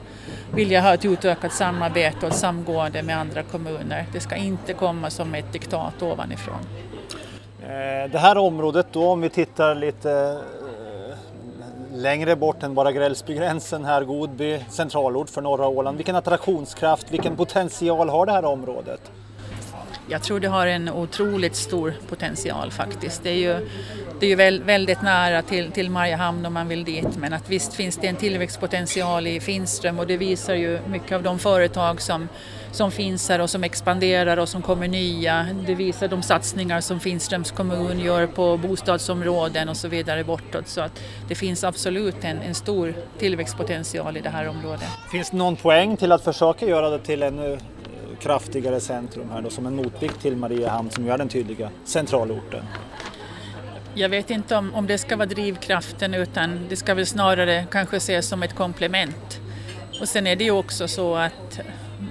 vilja 0.54 0.80
ha 0.80 0.94
ett 0.94 1.04
utökat 1.04 1.52
samarbete 1.52 2.26
och 2.26 2.32
samgående 2.32 3.02
med 3.02 3.18
andra 3.18 3.42
kommuner. 3.42 4.06
Det 4.12 4.20
ska 4.20 4.37
inte 4.37 4.75
komma 4.75 5.11
som 5.11 5.35
ett 5.35 5.52
diktat 5.52 6.02
ovanifrån. 6.02 6.59
Eh, 7.62 8.11
det 8.11 8.18
här 8.18 8.38
området 8.38 8.87
då, 8.92 9.09
om 9.09 9.20
vi 9.20 9.28
tittar 9.28 9.75
lite 9.75 10.38
längre 11.92 12.37
bort 12.37 12.62
än 12.62 12.75
bara 12.75 12.92
Grällsbygränsen 12.92 13.85
här, 13.85 14.04
Godby, 14.04 14.64
centralort 14.68 15.30
för 15.30 15.42
norra 15.42 15.68
Åland. 15.68 15.97
Vilken 15.97 16.16
attraktionskraft, 16.16 17.12
vilken 17.12 17.37
potential 17.37 18.09
har 18.09 18.26
det 18.26 18.32
här 18.32 18.44
området? 18.44 19.12
Jag 20.11 20.23
tror 20.23 20.40
det 20.40 20.49
har 20.49 20.67
en 20.67 20.88
otroligt 20.88 21.57
stor 21.57 21.95
potential 22.09 22.71
faktiskt. 22.71 23.23
Det 23.23 23.31
är 23.31 23.35
ju, 23.35 23.67
det 24.21 24.26
är 24.26 24.31
ju 24.31 24.61
väldigt 24.64 25.02
nära 25.02 25.43
till, 25.43 25.71
till 25.71 25.90
Mariehamn 25.90 26.47
om 26.47 26.55
man 26.55 26.69
vill 26.69 26.85
dit 26.85 27.17
men 27.17 27.33
att 27.33 27.49
visst 27.49 27.75
finns 27.75 27.97
det 27.97 28.07
en 28.07 28.17
tillväxtpotential 28.17 29.26
i 29.26 29.40
Finström 29.40 29.99
och 29.99 30.07
det 30.07 30.17
visar 30.17 30.55
ju 30.55 30.79
mycket 30.87 31.12
av 31.12 31.23
de 31.23 31.38
företag 31.38 32.00
som, 32.00 32.29
som 32.73 32.90
finns 32.90 33.29
här 33.29 33.40
och 33.40 33.50
som 33.50 33.64
expanderar 33.64 34.37
och 34.37 34.49
som 34.49 34.62
kommer 34.62 34.88
nya. 34.88 35.47
Det 35.67 35.75
visar 35.75 36.09
de 36.09 36.23
satsningar 36.23 36.81
som 36.81 37.00
Finströms 37.00 37.50
kommun 37.50 38.00
gör 38.00 38.26
på 38.26 38.57
bostadsområden 38.57 39.69
och 39.69 39.76
så 39.76 39.88
vidare 39.88 40.25
bortåt. 40.25 40.69
Så 40.69 40.81
att 40.81 41.02
det 41.29 41.35
finns 41.35 41.64
absolut 41.64 42.25
en, 42.25 42.38
en 42.38 42.55
stor 42.55 42.95
tillväxtpotential 43.19 44.17
i 44.17 44.21
det 44.21 44.31
här 44.31 44.49
området. 44.49 44.88
Finns 45.12 45.31
det 45.31 45.37
någon 45.37 45.57
poäng 45.57 45.97
till 45.97 46.12
att 46.12 46.25
försöka 46.25 46.67
göra 46.67 46.90
det 46.90 46.99
till 46.99 47.23
en 47.23 47.52
eh, 47.52 47.59
kraftigare 48.21 48.81
centrum 48.81 49.31
här 49.31 49.41
då, 49.41 49.50
som 49.50 49.67
en 49.67 49.77
motvikt 49.77 50.21
till 50.23 50.37
Mariehamn 50.37 50.91
som 50.91 51.05
ju 51.05 51.11
är 51.11 51.19
den 51.19 51.29
tydliga 51.29 51.71
centralorten? 51.85 52.65
Jag 53.95 54.09
vet 54.09 54.31
inte 54.31 54.57
om, 54.57 54.75
om 54.75 54.87
det 54.87 54.99
ska 54.99 55.17
vara 55.17 55.27
drivkraften 55.27 56.15
utan 56.15 56.67
det 56.69 56.77
ska 56.77 56.95
väl 56.95 57.07
snarare 57.07 57.67
kanske 57.71 57.97
ses 57.97 58.29
som 58.29 58.43
ett 58.43 58.55
komplement. 58.55 59.41
Och 60.00 60.09
sen 60.09 60.27
är 60.27 60.37
det 60.37 60.45
ju 60.45 60.50
också 60.50 60.89
så 60.89 61.15
att 61.15 61.61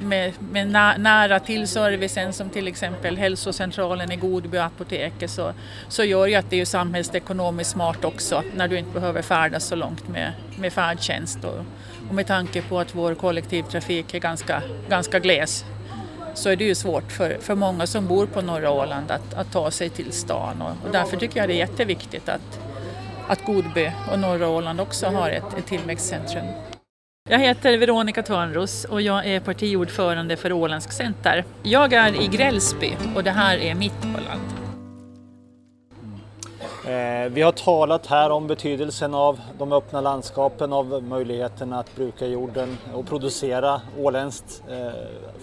med, 0.02 0.34
med 0.52 0.68
nära 1.00 1.40
till 1.40 1.68
servicen 1.68 2.34
som 2.34 2.50
till 2.50 2.68
exempel 2.68 3.18
hälsocentralen 3.18 4.12
i 4.12 4.16
Godby 4.16 4.58
och 4.58 4.64
apoteket 4.64 5.32
så, 5.32 5.54
så 5.88 6.04
gör 6.04 6.28
ju 6.28 6.36
att 6.36 6.50
det 6.50 6.62
är 6.62 6.66
samhällsekonomiskt 6.66 7.72
smart 7.72 8.06
också 8.06 8.44
när 8.56 8.68
du 8.68 8.78
inte 8.78 8.92
behöver 8.92 9.22
färdas 9.22 9.66
så 9.66 9.76
långt 9.76 10.08
med, 10.08 10.34
med 10.58 10.74
färdtjänst 10.74 11.44
och, 11.44 11.66
och 12.10 12.16
med 12.16 12.28
tanke 12.28 12.62
på 12.62 12.80
att 12.80 12.96
vår 12.96 13.16
kollektivtrafik 13.16 14.14
är 14.14 14.20
ganska, 14.20 14.62
ganska 14.90 15.20
gles 15.20 15.66
så 16.34 16.50
är 16.50 16.56
det 16.56 16.64
ju 16.64 16.76
svårt 16.76 17.12
för, 17.12 17.38
för 17.40 17.56
många 17.56 17.88
som 17.88 18.08
bor 18.08 18.26
på 18.26 18.42
norra 18.42 18.72
Åland 18.72 19.12
att, 19.12 19.34
att 19.34 19.52
ta 19.52 19.72
sig 19.72 19.90
till 19.90 20.12
stan 20.12 20.62
och, 20.62 20.86
och 20.86 20.92
därför 20.92 21.18
tycker 21.18 21.40
jag 21.40 21.50
det 21.50 21.54
är 21.54 21.58
jätteviktigt 21.58 22.30
att, 22.30 22.60
att 23.28 23.46
Godby 23.46 23.92
och 24.12 24.20
norra 24.20 24.50
Åland 24.50 24.82
också 24.82 25.08
har 25.08 25.30
ett, 25.30 25.58
ett 25.58 25.66
tillväxtcentrum. 25.66 26.46
Jag 27.30 27.40
heter 27.40 27.78
Veronica 27.78 28.24
Törnros 28.24 28.86
och 28.86 29.02
jag 29.02 29.28
är 29.28 29.40
partiordförande 29.40 30.38
för 30.38 30.52
Åländsk 30.52 30.92
Center. 30.92 31.46
Jag 31.64 31.94
är 31.94 32.22
i 32.22 32.28
Grällsby 32.28 32.94
och 33.16 33.24
det 33.24 33.32
här 33.32 33.58
är 33.58 33.76
mitt 33.76 34.06
Åland. 34.06 34.42
Mm. 36.04 37.26
Eh, 37.26 37.32
vi 37.32 37.42
har 37.42 37.52
talat 37.52 38.08
här 38.08 38.30
om 38.30 38.48
betydelsen 38.48 39.14
av 39.14 39.40
de 39.58 39.74
öppna 39.74 40.02
landskapen, 40.02 40.74
av 40.74 41.04
möjligheten 41.04 41.74
att 41.74 41.96
bruka 41.96 42.26
jorden 42.26 42.78
och 42.94 43.08
producera 43.08 43.82
åländskt 43.98 44.64
eh, 44.70 44.88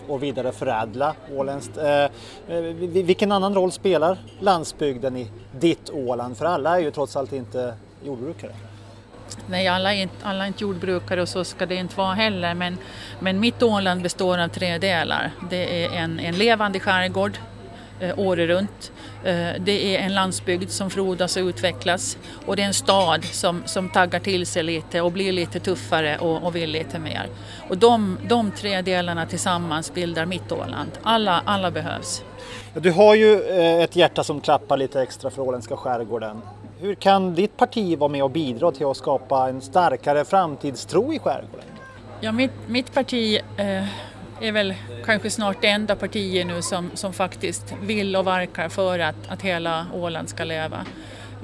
och 0.08 0.22
vidareförädla 0.22 1.14
åländskt. 1.36 1.76
Eh, 1.76 2.04
eh 2.04 2.10
vilken 3.04 3.32
annan 3.32 3.54
roll 3.54 3.72
spelar 3.72 4.18
landsbygden 4.40 5.16
i 5.16 5.30
ditt 5.60 5.90
Åland? 5.90 6.36
För 6.36 6.44
alla 6.44 6.76
är 6.76 6.82
ju 6.82 6.90
trots 6.90 7.16
allt 7.16 7.32
inte 7.32 7.75
jordbrukare. 8.04 8.52
Nej, 9.46 9.68
alla 9.68 9.94
är, 9.94 10.02
inte, 10.02 10.14
alla 10.22 10.44
är 10.44 10.48
inte 10.48 10.62
jordbrukare 10.64 11.22
och 11.22 11.28
så 11.28 11.44
ska 11.44 11.66
det 11.66 11.75
inte 11.75 11.96
vara 11.96 12.14
heller. 12.14 12.54
Men, 12.54 12.78
men 13.20 13.40
mitt 13.40 13.62
Åland 13.62 14.02
består 14.02 14.38
av 14.38 14.48
tre 14.48 14.78
delar. 14.78 15.30
Det 15.50 15.84
är 15.84 15.90
en, 15.90 16.20
en 16.20 16.34
levande 16.38 16.80
skärgård 16.80 17.38
eh, 18.00 18.18
året 18.18 18.48
runt. 18.48 18.92
Eh, 19.24 19.48
det 19.60 19.96
är 19.96 19.98
en 19.98 20.14
landsbygd 20.14 20.70
som 20.70 20.90
frodas 20.90 21.36
och 21.36 21.42
utvecklas 21.42 22.18
och 22.46 22.56
det 22.56 22.62
är 22.62 22.66
en 22.66 22.74
stad 22.74 23.24
som, 23.24 23.62
som 23.66 23.88
taggar 23.88 24.20
till 24.20 24.46
sig 24.46 24.62
lite 24.62 25.00
och 25.00 25.12
blir 25.12 25.32
lite 25.32 25.60
tuffare 25.60 26.18
och, 26.18 26.42
och 26.42 26.56
vill 26.56 26.70
lite 26.70 26.98
mer. 26.98 27.26
Och 27.68 27.78
de, 27.78 28.18
de 28.28 28.50
tre 28.50 28.82
delarna 28.82 29.26
tillsammans 29.26 29.94
bildar 29.94 30.26
mitt 30.26 30.52
Åland. 30.52 30.90
Alla, 31.02 31.42
alla 31.44 31.70
behövs. 31.70 32.22
Du 32.74 32.90
har 32.90 33.14
ju 33.14 33.42
eh, 33.42 33.82
ett 33.82 33.96
hjärta 33.96 34.24
som 34.24 34.40
klappar 34.40 34.76
lite 34.76 35.02
extra 35.02 35.30
för 35.30 35.42
åländska 35.42 35.76
skärgården. 35.76 36.42
Hur 36.80 36.94
kan 36.94 37.34
ditt 37.34 37.56
parti 37.56 37.98
vara 37.98 38.08
med 38.08 38.24
och 38.24 38.30
bidra 38.30 38.72
till 38.72 38.86
att 38.86 38.96
skapa 38.96 39.48
en 39.48 39.60
starkare 39.60 40.24
framtidstro 40.24 41.12
i 41.12 41.18
skärgården? 41.18 41.64
Ja, 42.20 42.32
mitt, 42.32 42.50
mitt 42.66 42.94
parti 42.94 43.40
eh, 43.56 43.84
är 44.40 44.52
väl 44.52 44.74
kanske 45.04 45.30
snart 45.30 45.56
det 45.60 45.68
enda 45.68 45.96
partiet 45.96 46.46
nu 46.46 46.62
som, 46.62 46.90
som 46.94 47.12
faktiskt 47.12 47.74
vill 47.82 48.16
och 48.16 48.26
verkar 48.26 48.68
för 48.68 48.98
att, 48.98 49.28
att 49.28 49.42
hela 49.42 49.86
Åland 49.94 50.28
ska 50.28 50.44
leva. 50.44 50.86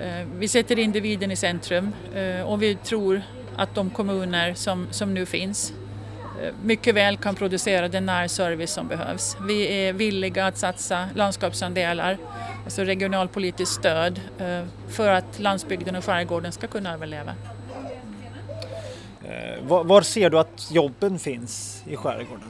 Eh, 0.01 0.27
vi 0.39 0.49
sätter 0.49 0.79
individen 0.79 1.31
i 1.31 1.37
centrum 1.37 1.93
eh, 2.15 2.43
och 2.43 2.63
vi 2.63 2.75
tror 2.75 3.23
att 3.57 3.75
de 3.75 3.91
kommuner 3.91 4.55
som, 4.55 4.87
som 4.91 5.15
nu 5.15 5.27
finns 5.27 5.73
eh, 6.43 6.55
mycket 6.63 6.95
väl 6.95 7.17
kan 7.17 7.35
producera 7.35 7.89
den 7.89 8.07
närservice 8.07 8.71
som 8.71 8.89
behövs. 8.89 9.37
Vi 9.47 9.87
är 9.87 9.93
villiga 9.93 10.47
att 10.47 10.59
satsa 10.59 11.09
landskapsandelar, 11.15 12.19
alltså 12.65 12.83
regionalpolitiskt 12.83 13.75
stöd, 13.75 14.21
för 14.89 15.09
att 15.09 15.39
landsbygden 15.39 15.97
och 15.97 16.05
skärgården 16.05 16.53
ska 16.53 16.67
kunna 16.67 16.93
överleva. 16.93 17.35
Var 19.63 20.03
ser 20.03 20.31
du 20.31 20.39
att 20.39 20.69
jobben 20.71 21.19
finns 21.19 21.83
i 21.87 21.97
skärgården? 21.97 22.49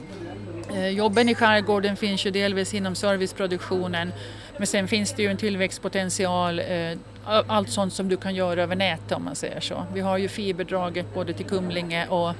Eh, 0.73 0.87
jobben 0.87 1.29
i 1.29 1.35
skärgården 1.35 1.95
finns 1.95 2.25
ju 2.25 2.31
delvis 2.31 2.73
inom 2.73 2.95
serviceproduktionen 2.95 4.11
men 4.57 4.67
sen 4.67 4.87
finns 4.87 5.13
det 5.13 5.21
ju 5.23 5.29
en 5.29 5.37
tillväxtpotential, 5.37 6.59
eh, 6.59 6.97
allt 7.25 7.69
sånt 7.69 7.93
som 7.93 8.09
du 8.09 8.17
kan 8.17 8.35
göra 8.35 8.63
över 8.63 8.75
nätet 8.75 9.11
om 9.11 9.23
man 9.23 9.35
säger 9.35 9.59
så. 9.59 9.85
Vi 9.93 10.01
har 10.01 10.17
ju 10.17 10.27
fiberdraget 10.27 11.13
både 11.13 11.33
till 11.33 11.45
Kumlinge 11.45 12.07
och, 12.07 12.33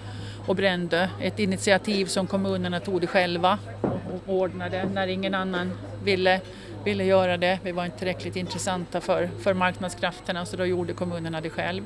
och 0.46 0.56
Brändö, 0.56 1.08
ett 1.22 1.40
initiativ 1.40 2.06
som 2.06 2.28
kommunerna 2.28 2.80
tog 2.80 3.02
det 3.02 3.08
själva 3.08 3.60
och 3.82 4.34
ordnade 4.34 4.86
när 4.94 5.08
ingen 5.08 5.34
annan 5.34 5.72
ville, 6.04 6.42
ville 6.84 7.04
göra 7.04 7.38
det. 7.38 7.60
Vi 7.64 7.72
var 7.72 7.86
inte 7.86 7.98
tillräckligt 7.98 8.36
intressanta 8.36 9.02
för, 9.02 9.30
för 9.44 9.54
marknadskrafterna 9.54 10.46
så 10.46 10.58
då 10.58 10.66
gjorde 10.66 10.94
kommunerna 10.94 11.42
det 11.42 11.50
själv. 11.50 11.84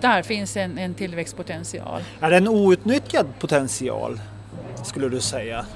Där 0.00 0.22
finns 0.22 0.56
en, 0.56 0.78
en 0.78 0.94
tillväxtpotential. 0.94 2.02
Är 2.20 2.30
det 2.30 2.36
en 2.36 2.48
outnyttjad 2.48 3.26
potential? 3.38 4.20
Skulle 4.84 5.08
du 5.08 5.20
säga? 5.20 5.66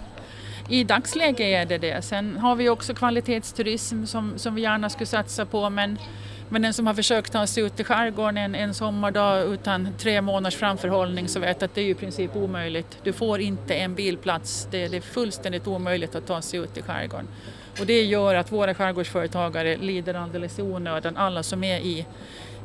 I 0.69 0.85
dagsläget 0.85 1.41
är 1.41 1.67
det 1.67 1.79
det. 1.79 2.03
Sen 2.03 2.37
har 2.37 2.57
vi 2.57 2.69
också 2.69 2.95
kvalitetsturism 2.95 4.05
som, 4.05 4.39
som 4.39 4.55
vi 4.55 4.63
gärna 4.63 4.91
skulle 4.91 5.07
satsa 5.07 5.47
på 5.47 5.71
men, 5.71 5.99
men 6.49 6.63
den 6.63 6.75
som 6.75 6.87
har 6.87 6.95
försökt 6.95 7.33
ta 7.33 7.47
sig 7.47 7.63
ut 7.63 7.81
i 7.81 7.85
skärgården 7.85 8.37
en, 8.37 8.55
en 8.55 8.75
sommardag 8.75 9.45
utan 9.55 9.89
tre 9.99 10.21
månaders 10.21 10.57
framförhållning 10.57 11.29
så 11.29 11.41
vet 11.41 11.63
att 11.63 11.75
det 11.75 11.81
är 11.81 11.85
i 11.85 11.95
princip 11.95 12.37
omöjligt. 12.37 12.99
Du 13.03 13.13
får 13.13 13.41
inte 13.41 13.75
en 13.75 13.95
bilplats, 13.95 14.69
det, 14.71 14.89
det 14.89 14.97
är 14.97 15.01
fullständigt 15.01 15.67
omöjligt 15.67 16.15
att 16.15 16.27
ta 16.27 16.43
sig 16.43 16.61
ut 16.61 16.77
i 16.77 16.83
skärgården. 16.83 17.29
Och 17.81 17.87
det 17.87 18.03
gör 18.03 18.35
att 18.35 18.53
våra 18.53 18.75
skärgårdsföretagare 18.75 19.77
lider 19.77 20.15
alldeles 20.15 20.59
i 20.59 20.63
onödan, 20.63 21.17
alla 21.17 21.43
som 21.43 21.65
är 21.65 21.79
i 21.79 22.07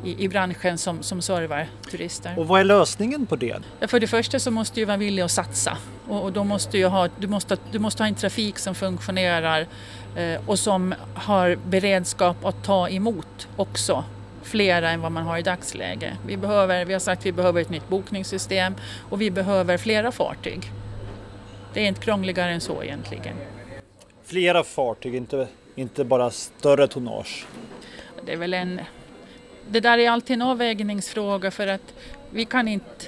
i, 0.04 0.24
i 0.24 0.30
branschen 0.30 0.78
som, 0.78 1.04
som 1.04 1.22
servar 1.22 1.68
turister. 1.92 2.34
Och 2.38 2.48
vad 2.48 2.60
är 2.60 2.64
lösningen 2.64 3.26
på 3.26 3.36
det? 3.36 3.62
För 3.88 4.00
det 4.00 4.08
första 4.08 4.40
så 4.40 4.52
måste 4.52 4.80
du 4.80 4.86
vara 4.86 4.98
villig 4.98 5.24
att 5.24 5.32
satsa 5.32 5.78
och, 6.08 6.24
och 6.24 6.34
då 6.34 6.44
måste 6.44 6.78
du, 6.78 6.86
ha, 6.86 7.10
du, 7.20 7.28
måste, 7.28 7.58
du 7.72 7.80
måste 7.80 8.04
ha 8.04 8.08
en 8.08 8.16
trafik 8.16 8.60
som 8.60 8.76
funktionerar 8.76 9.68
eh, 10.16 10.42
och 10.46 10.60
som 10.60 10.96
har 11.14 11.56
beredskap 11.56 12.46
att 12.46 12.64
ta 12.64 12.90
emot 12.90 13.48
också 13.56 14.04
flera 14.44 14.90
än 14.92 15.02
vad 15.02 15.12
man 15.12 15.24
har 15.24 15.38
i 15.38 15.42
dagsläget. 15.42 16.14
Vi, 16.26 16.38
behöver, 16.38 16.86
vi 16.86 16.94
har 16.94 17.00
sagt 17.00 17.20
att 17.20 17.26
vi 17.26 17.32
behöver 17.32 17.62
ett 17.62 17.70
nytt 17.70 17.90
bokningssystem 17.90 18.76
och 19.10 19.22
vi 19.22 19.32
behöver 19.32 19.78
flera 19.78 20.12
fartyg. 20.12 20.72
Det 21.74 21.82
är 21.82 21.88
inte 21.88 22.02
krångligare 22.02 22.52
än 22.52 22.62
så 22.62 22.84
egentligen. 22.84 23.36
Flera 24.24 24.64
fartyg, 24.64 25.16
inte, 25.16 25.48
inte 25.76 26.04
bara 26.04 26.32
större 26.32 26.88
tonnage? 26.88 27.46
Det 28.26 28.34
är 28.34 28.38
väl 28.38 28.54
en 28.54 28.80
det 29.70 29.80
där 29.80 29.98
är 29.98 30.10
alltid 30.10 30.34
en 30.34 30.42
avvägningsfråga 30.42 31.52
för 31.52 31.68
att 31.68 31.94
vi 32.30 32.46
kan 32.46 32.68
inte 32.68 33.06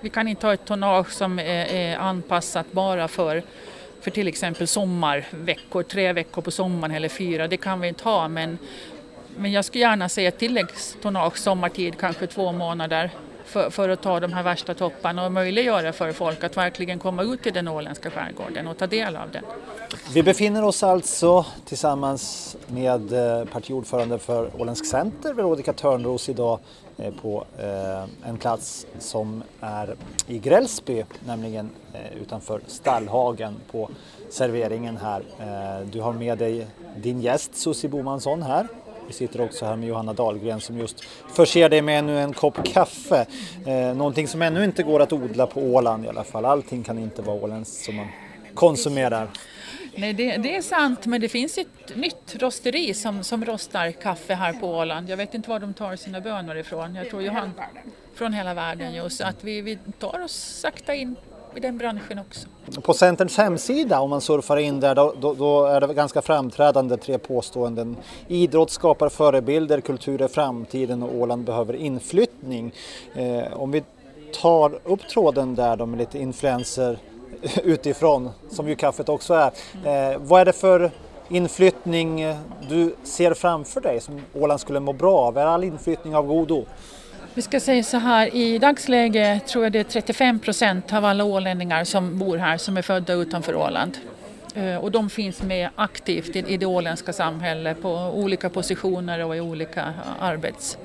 vi 0.00 0.10
kan 0.10 0.28
inte 0.28 0.46
ha 0.46 0.54
ett 0.54 0.64
tonnage 0.64 1.12
som 1.12 1.38
är, 1.38 1.66
är 1.66 1.96
anpassat 1.96 2.72
bara 2.72 3.08
för 3.08 3.42
för 4.00 4.10
till 4.10 4.28
exempel 4.28 4.66
sommarveckor, 4.66 5.82
tre 5.82 6.12
veckor 6.12 6.42
på 6.42 6.50
sommaren 6.50 6.94
eller 6.94 7.08
fyra, 7.08 7.48
det 7.48 7.56
kan 7.56 7.80
vi 7.80 7.88
inte 7.88 8.04
ha 8.04 8.28
men, 8.28 8.58
men 9.36 9.52
jag 9.52 9.64
skulle 9.64 9.84
gärna 9.84 10.08
se 10.08 10.26
ett 10.26 10.38
tilläggstonnage 10.38 11.38
sommartid, 11.38 11.98
kanske 11.98 12.26
två 12.26 12.52
månader 12.52 13.10
för, 13.46 13.70
för, 13.70 13.88
att 13.88 14.02
ta 14.02 14.20
de 14.20 14.32
här 14.32 14.42
värsta 14.42 14.74
topparna 14.74 15.24
och 15.24 15.32
möjliggöra 15.32 15.92
för 15.92 16.12
folk 16.12 16.44
att 16.44 16.56
verkligen 16.56 16.98
komma 16.98 17.22
ut 17.22 17.46
i 17.46 17.50
den 17.50 17.68
åländska 17.68 18.10
skärgården 18.10 18.68
och 18.68 18.78
ta 18.78 18.86
del 18.86 19.16
av 19.16 19.30
den. 19.30 19.44
Vi 20.14 20.22
befinner 20.22 20.64
oss 20.64 20.82
alltså 20.82 21.46
tillsammans 21.64 22.56
med 22.66 23.12
eh, 23.12 23.44
partiordförande 23.44 24.18
för 24.18 24.60
Åländsk 24.60 24.86
Center, 24.86 25.34
Veronica 25.34 25.72
Törnros, 25.72 26.28
idag 26.28 26.58
eh, 26.96 27.14
på 27.22 27.44
eh, 27.58 28.28
en 28.28 28.36
plats 28.38 28.86
som 28.98 29.42
är 29.60 29.96
i 30.26 30.38
Grällsby, 30.38 31.04
nämligen 31.26 31.70
utanför 32.20 32.60
Stallhagen 32.66 33.56
på 33.70 33.90
serveringen 34.30 34.96
här. 34.96 35.22
Du 35.92 36.00
har 36.00 36.12
med 36.12 36.38
dig 36.38 36.66
din 36.96 37.20
gäst 37.20 37.56
Susie 37.56 37.90
Bomansson 37.90 38.42
här. 38.42 38.66
Vi 39.06 39.12
sitter 39.12 39.40
också 39.40 39.64
här 39.64 39.76
med 39.76 39.88
Johanna 39.88 40.12
Dahlgren 40.12 40.60
som 40.60 40.78
just 40.78 41.04
förser 41.34 41.68
dig 41.68 41.82
med 41.82 41.98
ännu 41.98 42.18
en 42.18 42.32
kopp 42.32 42.64
kaffe. 42.64 43.26
Eh, 43.66 43.96
någonting 43.96 44.28
som 44.28 44.42
ännu 44.42 44.64
inte 44.64 44.82
går 44.82 45.02
att 45.02 45.12
odla 45.12 45.46
på 45.46 45.60
Åland 45.60 46.04
i 46.04 46.08
alla 46.08 46.24
fall. 46.24 46.44
Allting 46.44 46.82
kan 46.82 46.98
inte 46.98 47.22
vara 47.22 47.36
åländskt 47.36 47.84
som 47.84 47.96
man 47.96 48.06
konsumerar. 48.54 49.28
Nej, 49.94 50.12
det, 50.12 50.36
det, 50.36 50.56
är 50.56 50.62
sant, 50.62 51.06
men 51.06 51.20
det 51.20 51.28
finns 51.28 51.58
ett 51.58 51.96
nytt 51.96 52.36
rosteri 52.42 52.94
som, 52.94 53.24
som 53.24 53.44
rostar 53.44 53.90
kaffe 53.90 54.34
här 54.34 54.52
på 54.52 54.70
Åland. 54.70 55.08
Jag 55.08 55.16
vet 55.16 55.34
inte 55.34 55.50
var 55.50 55.60
de 55.60 55.74
tar 55.74 55.96
sina 55.96 56.20
bönor 56.20 56.56
ifrån. 56.56 56.94
Jag 56.94 57.10
tror 57.10 57.22
Johan, 57.22 57.50
från 58.14 58.32
hela 58.32 58.54
världen 58.54 58.94
just. 58.94 59.20
Att 59.20 59.44
vi, 59.44 59.60
vi 59.60 59.78
tar 59.98 60.24
oss 60.24 60.32
sakta 60.32 60.94
in 60.94 61.16
i 61.56 61.60
den 61.60 61.78
branschen 61.78 62.18
också. 62.18 62.48
På 62.80 62.94
Centerns 62.94 63.36
hemsida, 63.36 64.00
om 64.00 64.10
man 64.10 64.20
surfar 64.20 64.56
in 64.56 64.80
där, 64.80 64.94
då, 64.94 65.14
då, 65.20 65.34
då, 65.34 65.64
är 65.64 65.80
det 65.80 65.94
ganska 65.94 66.22
framträdande 66.22 66.96
tre 66.96 67.18
påståenden. 67.18 67.96
Idrott 68.28 68.70
skapar 68.70 69.08
förebilder, 69.08 69.80
kultur 69.80 70.22
är 70.22 70.28
framtiden 70.28 71.02
och 71.02 71.14
Åland 71.14 71.44
behöver 71.44 71.76
inflyttning. 71.76 72.74
Eh, 73.14 73.60
om 73.60 73.70
vi 73.70 73.82
tar 74.42 74.78
upp 74.84 75.08
tråden 75.08 75.54
där 75.54 75.76
då 75.76 75.86
med 75.86 75.98
lite 75.98 76.18
influenser 76.18 76.98
utifrån, 77.62 78.30
som 78.50 78.68
ju 78.68 78.74
kaffet 78.74 79.08
också 79.08 79.34
är. 79.34 79.50
Eh, 79.84 80.18
vad 80.18 80.40
är 80.40 80.44
det 80.44 80.52
för 80.52 80.90
inflyttning 81.28 82.34
du 82.68 82.94
ser 83.02 83.34
framför 83.34 83.80
dig 83.80 84.00
som 84.00 84.20
Åland 84.34 84.60
skulle 84.60 84.80
må 84.80 84.92
bra 84.92 85.18
av? 85.18 85.38
Är 85.38 85.46
all 85.46 85.64
inflyttning 85.64 86.16
av 86.16 86.26
godo? 86.26 86.64
Vi 87.36 87.42
ska 87.42 87.60
säga 87.60 87.82
så 87.82 87.96
här, 87.96 88.34
i 88.34 88.58
dagsläget 88.58 89.46
tror 89.46 89.64
jag 89.64 89.72
det 89.72 89.78
är 89.78 89.84
35 89.84 90.38
procent 90.38 90.92
av 90.92 91.04
alla 91.04 91.24
ålänningar 91.24 91.84
som 91.84 92.18
bor 92.18 92.36
här 92.36 92.56
som 92.56 92.76
är 92.76 92.82
födda 92.82 93.12
utanför 93.12 93.54
Åland. 93.54 93.98
Eh, 94.54 94.76
och 94.76 94.90
de 94.90 95.10
finns 95.10 95.42
med 95.42 95.68
aktivt 95.76 96.36
i 96.36 96.56
det 96.56 96.66
åländska 96.66 97.12
samhället 97.12 97.82
på 97.82 97.90
olika 97.94 98.50
positioner 98.50 99.24
och 99.24 99.36
i 99.36 99.40
olika 99.40 99.80
eh, 99.80 100.22
arbets 100.22 100.78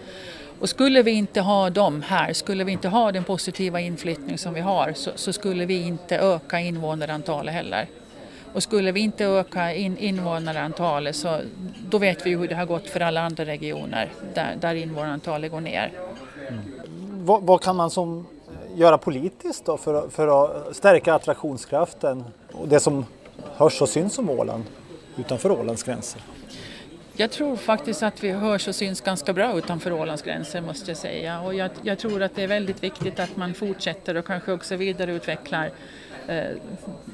och 0.59 0.69
skulle 0.69 1.01
vi 1.01 1.11
inte 1.11 1.41
ha 1.41 1.69
dem 1.69 2.03
här, 2.07 2.33
skulle 2.33 2.63
vi 2.63 2.71
inte 2.71 2.87
ha 2.87 3.11
den 3.11 3.23
positiva 3.23 3.79
inflyttning 3.79 4.37
som 4.37 4.53
vi 4.53 4.61
har 4.61 4.93
så, 4.95 5.11
så 5.15 5.33
skulle 5.33 5.65
vi 5.65 5.81
inte 5.81 6.17
öka 6.17 6.59
invånarantalet 6.59 7.53
heller. 7.53 7.87
Och 8.53 8.63
skulle 8.63 8.91
vi 8.91 8.99
inte 8.99 9.25
öka 9.25 9.73
in, 9.73 9.97
invånarantalet 9.97 11.15
så 11.15 11.39
då 11.89 11.97
vet 11.97 12.25
vi 12.25 12.29
ju 12.29 12.37
hur 12.37 12.47
det 12.47 12.55
har 12.55 12.65
gått 12.65 12.89
för 12.89 12.99
alla 12.99 13.21
andra 13.21 13.45
regioner 13.45 14.09
där, 14.33 14.55
där 14.61 14.75
invånarantalet 14.75 15.51
går 15.51 15.61
ner. 15.61 15.91
Mm. 16.51 17.25
Vad, 17.25 17.43
vad, 17.43 17.61
kan 17.61 17.75
man 17.75 17.89
som 17.89 18.17
eh, 18.17 18.79
göra 18.79 18.97
politiskt 18.97 19.65
då 19.65 19.77
för, 19.77 20.09
för 20.09 20.45
att 20.45 20.75
stärka 20.75 21.13
attraktionskraften 21.13 22.23
och 22.53 22.67
det 22.67 22.79
som 22.79 23.05
hörs 23.55 23.81
och 23.81 23.89
syns 23.89 24.17
om 24.17 24.29
Åland 24.29 24.63
utanför 25.17 25.51
Ålands 25.51 25.83
gränser? 25.83 26.21
Jag 27.13 27.31
tror 27.31 27.55
faktiskt 27.55 28.03
att 28.03 28.23
vi 28.23 28.31
hörs 28.31 28.67
och 28.67 28.75
syns 28.75 29.01
ganska 29.01 29.33
bra 29.33 29.57
utanför 29.57 29.91
Ålands 29.91 30.21
gränser 30.21 30.61
måste 30.61 30.91
jag 30.91 30.97
säga. 30.97 31.41
Och 31.41 31.53
jag, 31.53 31.71
jag 31.81 31.99
tror 31.99 32.21
att 32.21 32.35
det 32.35 32.43
är 32.43 32.47
väldigt 32.47 32.83
viktigt 32.83 33.19
att 33.19 33.35
man 33.35 33.53
fortsätter 33.53 34.17
och 34.17 34.25
kanske 34.25 34.51
också 34.51 34.75
vidareutvecklar 34.75 35.71
eh, 36.27 36.43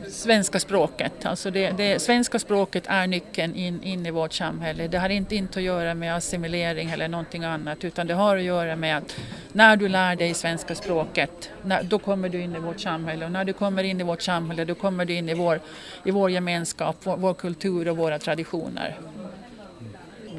svenska 0.09 0.59
språket. 0.59 1.25
Alltså 1.25 1.51
det, 1.51 1.69
det, 1.69 2.01
svenska 2.01 2.39
språket 2.39 2.83
är 2.87 3.07
nyckeln 3.07 3.55
in, 3.55 3.83
in 3.83 4.05
i 4.05 4.11
vårt 4.11 4.33
samhälle. 4.33 4.87
Det 4.87 4.97
har 4.97 5.09
inte, 5.09 5.35
inte 5.35 5.59
att 5.59 5.65
göra 5.65 5.93
med 5.93 6.15
assimilering 6.15 6.89
eller 6.89 7.07
någonting 7.07 7.43
annat 7.43 7.83
utan 7.83 8.07
det 8.07 8.13
har 8.13 8.37
att 8.37 8.43
göra 8.43 8.75
med 8.75 8.97
att 8.97 9.15
när 9.51 9.77
du 9.77 9.89
lär 9.89 10.15
dig 10.15 10.33
svenska 10.33 10.75
språket 10.75 11.49
när, 11.63 11.83
då 11.83 11.99
kommer 11.99 12.29
du 12.29 12.41
in 12.41 12.55
i 12.55 12.59
vårt 12.59 12.79
samhälle 12.79 13.25
och 13.25 13.31
när 13.31 13.45
du 13.45 13.53
kommer 13.53 13.83
in 13.83 13.99
i 14.01 14.03
vårt 14.03 14.21
samhälle 14.21 14.65
då 14.65 14.75
kommer 14.75 15.05
du 15.05 15.13
in 15.13 15.29
i 15.29 15.33
vår, 15.33 15.59
i 16.05 16.11
vår 16.11 16.31
gemenskap, 16.31 16.95
vår, 17.03 17.17
vår 17.17 17.33
kultur 17.33 17.87
och 17.87 17.97
våra 17.97 18.19
traditioner 18.19 18.97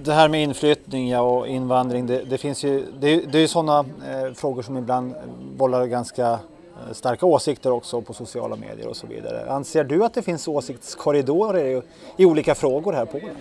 det 0.02 0.12
här 0.12 0.28
med 0.28 0.42
inflyttning 0.42 1.08
ja, 1.10 1.20
och 1.20 1.48
invandring, 1.48 2.06
det, 2.06 2.24
det 2.24 2.38
finns 2.38 2.64
ju, 2.64 2.84
det, 3.00 3.20
det 3.20 3.38
är 3.38 3.42
ju 3.42 3.48
sådana 3.48 3.78
eh, 3.78 4.34
frågor 4.34 4.62
som 4.62 4.76
ibland 4.76 5.14
bollar 5.56 5.86
ganska 5.86 6.38
Eh, 6.86 6.92
starka 6.92 7.26
åsikter 7.26 7.72
också 7.72 8.00
på 8.00 8.12
sociala 8.12 8.56
medier 8.56 8.86
och 8.86 8.96
så 8.96 9.06
vidare. 9.06 9.50
Anser 9.50 9.84
du 9.84 10.04
att 10.04 10.14
det 10.14 10.22
finns 10.22 10.48
åsiktskorridorer 10.48 11.82
i, 12.16 12.24
olika 12.24 12.54
frågor 12.54 12.92
här 12.92 13.04
på 13.04 13.16
Åland? 13.16 13.36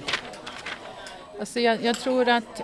Alltså 1.40 1.60
jag, 1.60 1.84
jag, 1.84 1.98
tror 1.98 2.30
att 2.30 2.64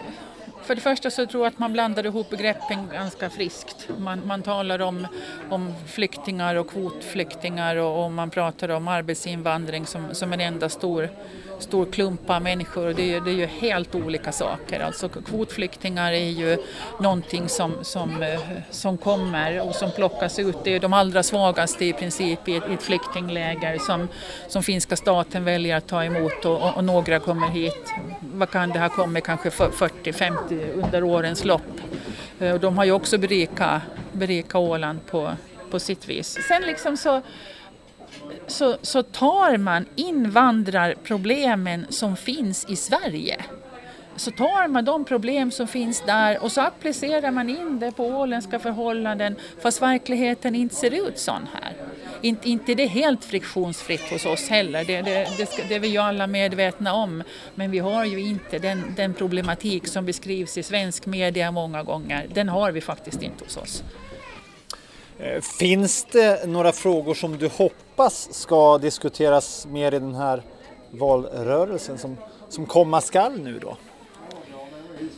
för 0.64 0.76
det 0.76 0.82
första 0.82 1.10
så 1.10 1.26
tror 1.26 1.44
jag 1.44 1.54
att 1.54 1.60
man 1.60 1.74
blandar 1.74 2.06
ihop 2.06 2.30
begreppen 2.30 2.90
ganska 2.94 3.30
friskt. 3.30 3.90
Man, 3.98 4.22
man 4.28 4.42
talar 4.42 4.82
om, 4.82 5.08
om 5.50 5.74
flyktingar 5.88 6.56
och 6.56 6.70
kvotflyktingar 6.70 7.76
och, 7.76 8.06
och 8.06 8.12
man 8.12 8.30
pratar 8.30 8.70
om 8.70 8.88
arbetsinvandring 8.88 9.86
som, 9.86 10.16
som 10.16 10.34
en 10.34 10.42
enda 10.42 10.70
stor 10.70 11.10
stor 11.60 11.86
klump 11.86 12.30
av 12.30 12.42
människor 12.42 12.88
och 12.88 12.96
det 12.96 13.14
är, 13.14 13.22
det 13.22 13.32
är 13.32 13.36
ju 13.36 13.46
helt 13.46 13.96
olika 13.96 14.32
saker. 14.32 14.80
Alltså 14.80 15.10
kvotflyktingar 15.10 16.12
är 16.12 16.30
ju 16.30 16.58
någonting 17.00 17.50
som, 17.50 17.74
som, 17.82 18.24
eh, 18.24 18.40
som 18.70 18.98
kommer 18.98 19.68
och 19.68 19.76
som 19.76 19.92
plockas 19.92 20.40
ut. 20.40 20.56
Det 20.64 20.76
är 20.76 20.80
de 20.80 20.94
allra 20.94 21.24
svagaste 21.24 21.86
i 21.86 21.94
princip 21.94 22.48
i 22.48 22.56
ett, 22.56 22.70
i 22.70 22.74
ett 22.74 22.84
flyktingläger 22.84 23.78
som, 23.78 24.08
som 24.48 24.64
finska 24.64 24.96
staten 24.96 25.44
väljer 25.44 25.78
att 25.78 25.88
ta 25.88 26.04
emot 26.04 26.46
och, 26.46 26.62
och, 26.62 26.78
och 26.78 26.84
några 26.84 27.20
kommer 27.20 27.48
hit. 27.48 27.94
Vad 28.20 28.50
kan 28.50 28.70
det 28.70 28.80
ha 28.80 28.90
kommit, 28.90 29.24
kanske 29.24 29.50
40-50 29.50 30.84
under 30.84 31.04
årens 31.04 31.46
lopp. 31.46 31.62
Eh, 32.40 32.54
och 32.54 32.60
de 32.60 32.78
har 32.78 32.86
ju 32.86 32.92
också 32.92 33.18
berikat, 33.18 33.82
berikat 34.12 34.56
Åland 34.56 35.06
på, 35.06 35.32
på 35.72 35.80
sitt 35.80 36.10
vis. 36.10 36.38
Sen 36.48 36.62
liksom 36.62 36.98
så 36.98 37.22
så, 38.48 38.78
så 38.82 39.04
tar 39.04 39.58
man 39.58 39.86
invandrarproblemen 39.96 41.86
som 41.90 42.16
finns 42.16 42.66
i 42.70 42.76
Sverige 42.76 43.46
så 44.16 44.32
tar 44.32 44.68
man 44.68 44.86
de 44.86 45.06
problem 45.06 45.52
som 45.52 45.68
finns 45.68 46.04
där 46.06 46.44
och 46.44 46.52
så 46.52 46.62
applicerar 46.62 47.32
man 47.32 47.50
in 47.50 47.80
det 47.80 47.92
på 47.92 48.06
åländska 48.06 48.60
förhållanden 48.60 49.36
fast 49.62 49.82
verkligheten 49.82 50.56
inte 50.56 50.76
ser 50.76 51.08
ut 51.08 51.20
sån 51.20 51.48
här. 51.54 51.74
Inte, 52.22 52.50
inte 52.50 52.76
det 52.76 52.84
är 52.84 52.88
helt 52.88 53.26
friktionsfritt 53.26 54.10
hos 54.12 54.26
oss 54.26 54.50
heller, 54.50 54.86
det, 54.86 55.02
det, 55.02 55.28
det, 55.38 55.46
ska, 55.46 55.64
det 55.68 55.76
är 55.76 55.80
vi 55.80 55.88
ju 55.88 55.98
alla 55.98 56.28
medvetna 56.28 56.94
om. 56.94 57.24
Men 57.56 57.72
vi 57.72 57.80
har 57.80 58.06
ju 58.06 58.20
inte 58.20 58.60
den, 58.60 58.84
den 58.96 59.14
problematik 59.14 59.88
som 59.88 60.06
beskrivs 60.06 60.58
i 60.58 60.64
svensk 60.64 61.06
media 61.06 61.52
många 61.52 61.84
gånger, 61.84 62.28
den 62.34 62.50
har 62.50 62.72
vi 62.72 62.82
faktiskt 62.82 63.22
inte 63.22 63.44
hos 63.44 63.58
oss. 63.58 63.84
Eh, 65.20 65.42
finns 65.42 66.08
det 66.12 66.48
några 66.48 66.72
frågor 66.72 67.14
som 67.14 67.38
du 67.38 67.48
hoppas 67.48 68.34
ska 68.34 68.78
diskuteras 68.78 69.68
mer 69.68 69.94
i 69.94 70.00
den 70.00 70.16
här 70.16 70.44
valrörelsen 70.92 71.98
som, 71.98 72.18
som 72.50 72.66
komma 72.66 73.02
skall 73.02 73.40
nu 73.40 73.60
då? 73.60 73.78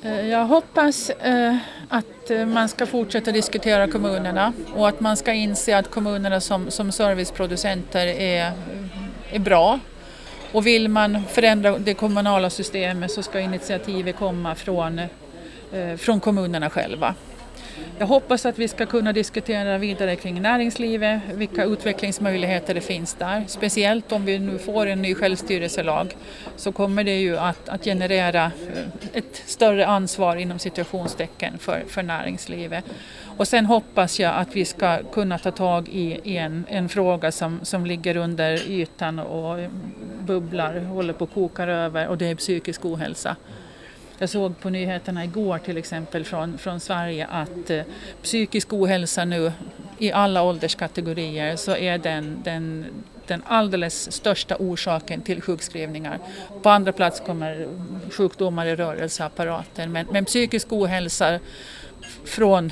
Eh, 0.04 0.28
jag 0.28 0.46
hoppas 0.46 1.10
eh, 1.10 1.58
att 1.90 2.32
eh, 2.32 2.46
man 2.46 2.70
ska 2.70 2.86
fortsätta 2.86 3.32
diskutera 3.32 3.88
kommunerna 3.88 4.54
och 4.76 4.88
att 4.88 5.00
man 5.00 5.18
ska 5.18 5.34
inse 5.34 5.78
att 5.78 5.92
kommunerna 5.92 6.42
som, 6.42 6.72
som 6.72 6.92
serviceproducenter 6.92 8.08
är, 8.08 8.52
är 9.32 9.40
bra. 9.40 9.80
Och 10.52 10.68
vill 10.68 10.90
man 10.90 11.24
förändra 11.30 11.78
det 11.78 11.94
kommunala 11.94 12.50
systemet 12.50 13.12
så 13.12 13.24
ska 13.24 13.40
initiativet 13.40 14.16
komma 14.16 14.56
från, 14.56 15.02
från 15.98 16.20
kommunerna 16.20 16.70
själva. 16.70 17.16
Jag 17.98 18.08
hoppas 18.08 18.46
att 18.46 18.60
vi 18.60 18.68
ska 18.68 18.86
kunna 18.86 19.14
diskutera 19.14 19.78
vidare 19.78 20.16
kring 20.16 20.42
näringslivet, 20.42 21.22
vilka 21.34 21.64
utvecklingsmöjligheter 21.64 22.74
det 22.74 22.82
finns 22.82 23.14
där. 23.14 23.44
Speciellt 23.48 24.12
om 24.12 24.26
vi 24.26 24.40
nu 24.40 24.58
får 24.58 24.86
en 24.88 25.02
ny 25.02 25.16
självstyrelselag 25.16 26.16
så 26.56 26.72
kommer 26.72 27.04
det 27.04 27.20
ju 27.20 27.38
att, 27.38 27.70
att 27.70 27.84
generera 27.84 28.46
eh, 28.46 28.84
ett 29.14 29.44
större 29.46 29.88
ansvar 29.88 30.36
inom 30.36 30.60
situationstecken 30.60 31.58
för, 31.58 31.84
för 31.88 32.04
näringslivet. 32.04 32.86
Och 33.38 33.48
sen 33.48 33.66
hoppas 33.66 34.20
jag 34.20 34.36
att 34.36 34.56
vi 34.56 34.66
ska 34.66 35.04
kunna 35.04 35.38
ta 35.38 35.52
tag 35.52 35.90
i, 35.90 36.20
i 36.24 36.38
en, 36.38 36.66
en 36.70 36.90
fråga 36.90 37.32
som, 37.32 37.60
som 37.64 37.86
ligger 37.86 38.18
under 38.18 38.70
ytan 38.70 39.20
och 39.20 39.60
eh, 39.60 39.70
bubblar, 40.20 40.80
håller 40.80 41.14
på 41.14 41.24
att 41.24 41.34
koka 41.34 41.64
över 41.64 42.08
och 42.08 42.18
det 42.18 42.26
är 42.26 42.36
psykisk 42.36 42.86
ohälsa. 42.86 43.36
Jag 44.18 44.30
såg 44.30 44.60
på 44.60 44.70
nyheterna 44.70 45.24
igår 45.24 45.58
till 45.58 45.78
exempel 45.78 46.26
från, 46.26 46.58
från 46.58 46.80
Sverige 46.80 47.26
att 47.26 47.70
eh, 47.70 47.84
psykisk 48.22 48.74
ohälsa 48.74 49.26
nu 49.26 49.52
i 49.98 50.12
alla 50.12 50.44
ålderskategorier 50.44 51.56
så 51.56 51.76
är 51.76 51.98
den, 51.98 52.42
den, 52.44 52.86
den 53.28 53.44
alldeles 53.46 54.12
största 54.12 54.56
orsaken 54.60 55.22
till 55.22 55.42
sjukskrivningar. 55.42 56.20
På 56.62 56.70
andra 56.70 56.92
plats 56.92 57.20
kommer 57.20 57.68
sjukdomar 58.12 58.66
i 58.66 58.76
rörelseapparaten 58.76 59.92
men, 59.92 60.08
men 60.12 60.26
psykisk 60.26 60.74
ohälsa 60.74 61.40
från 62.26 62.72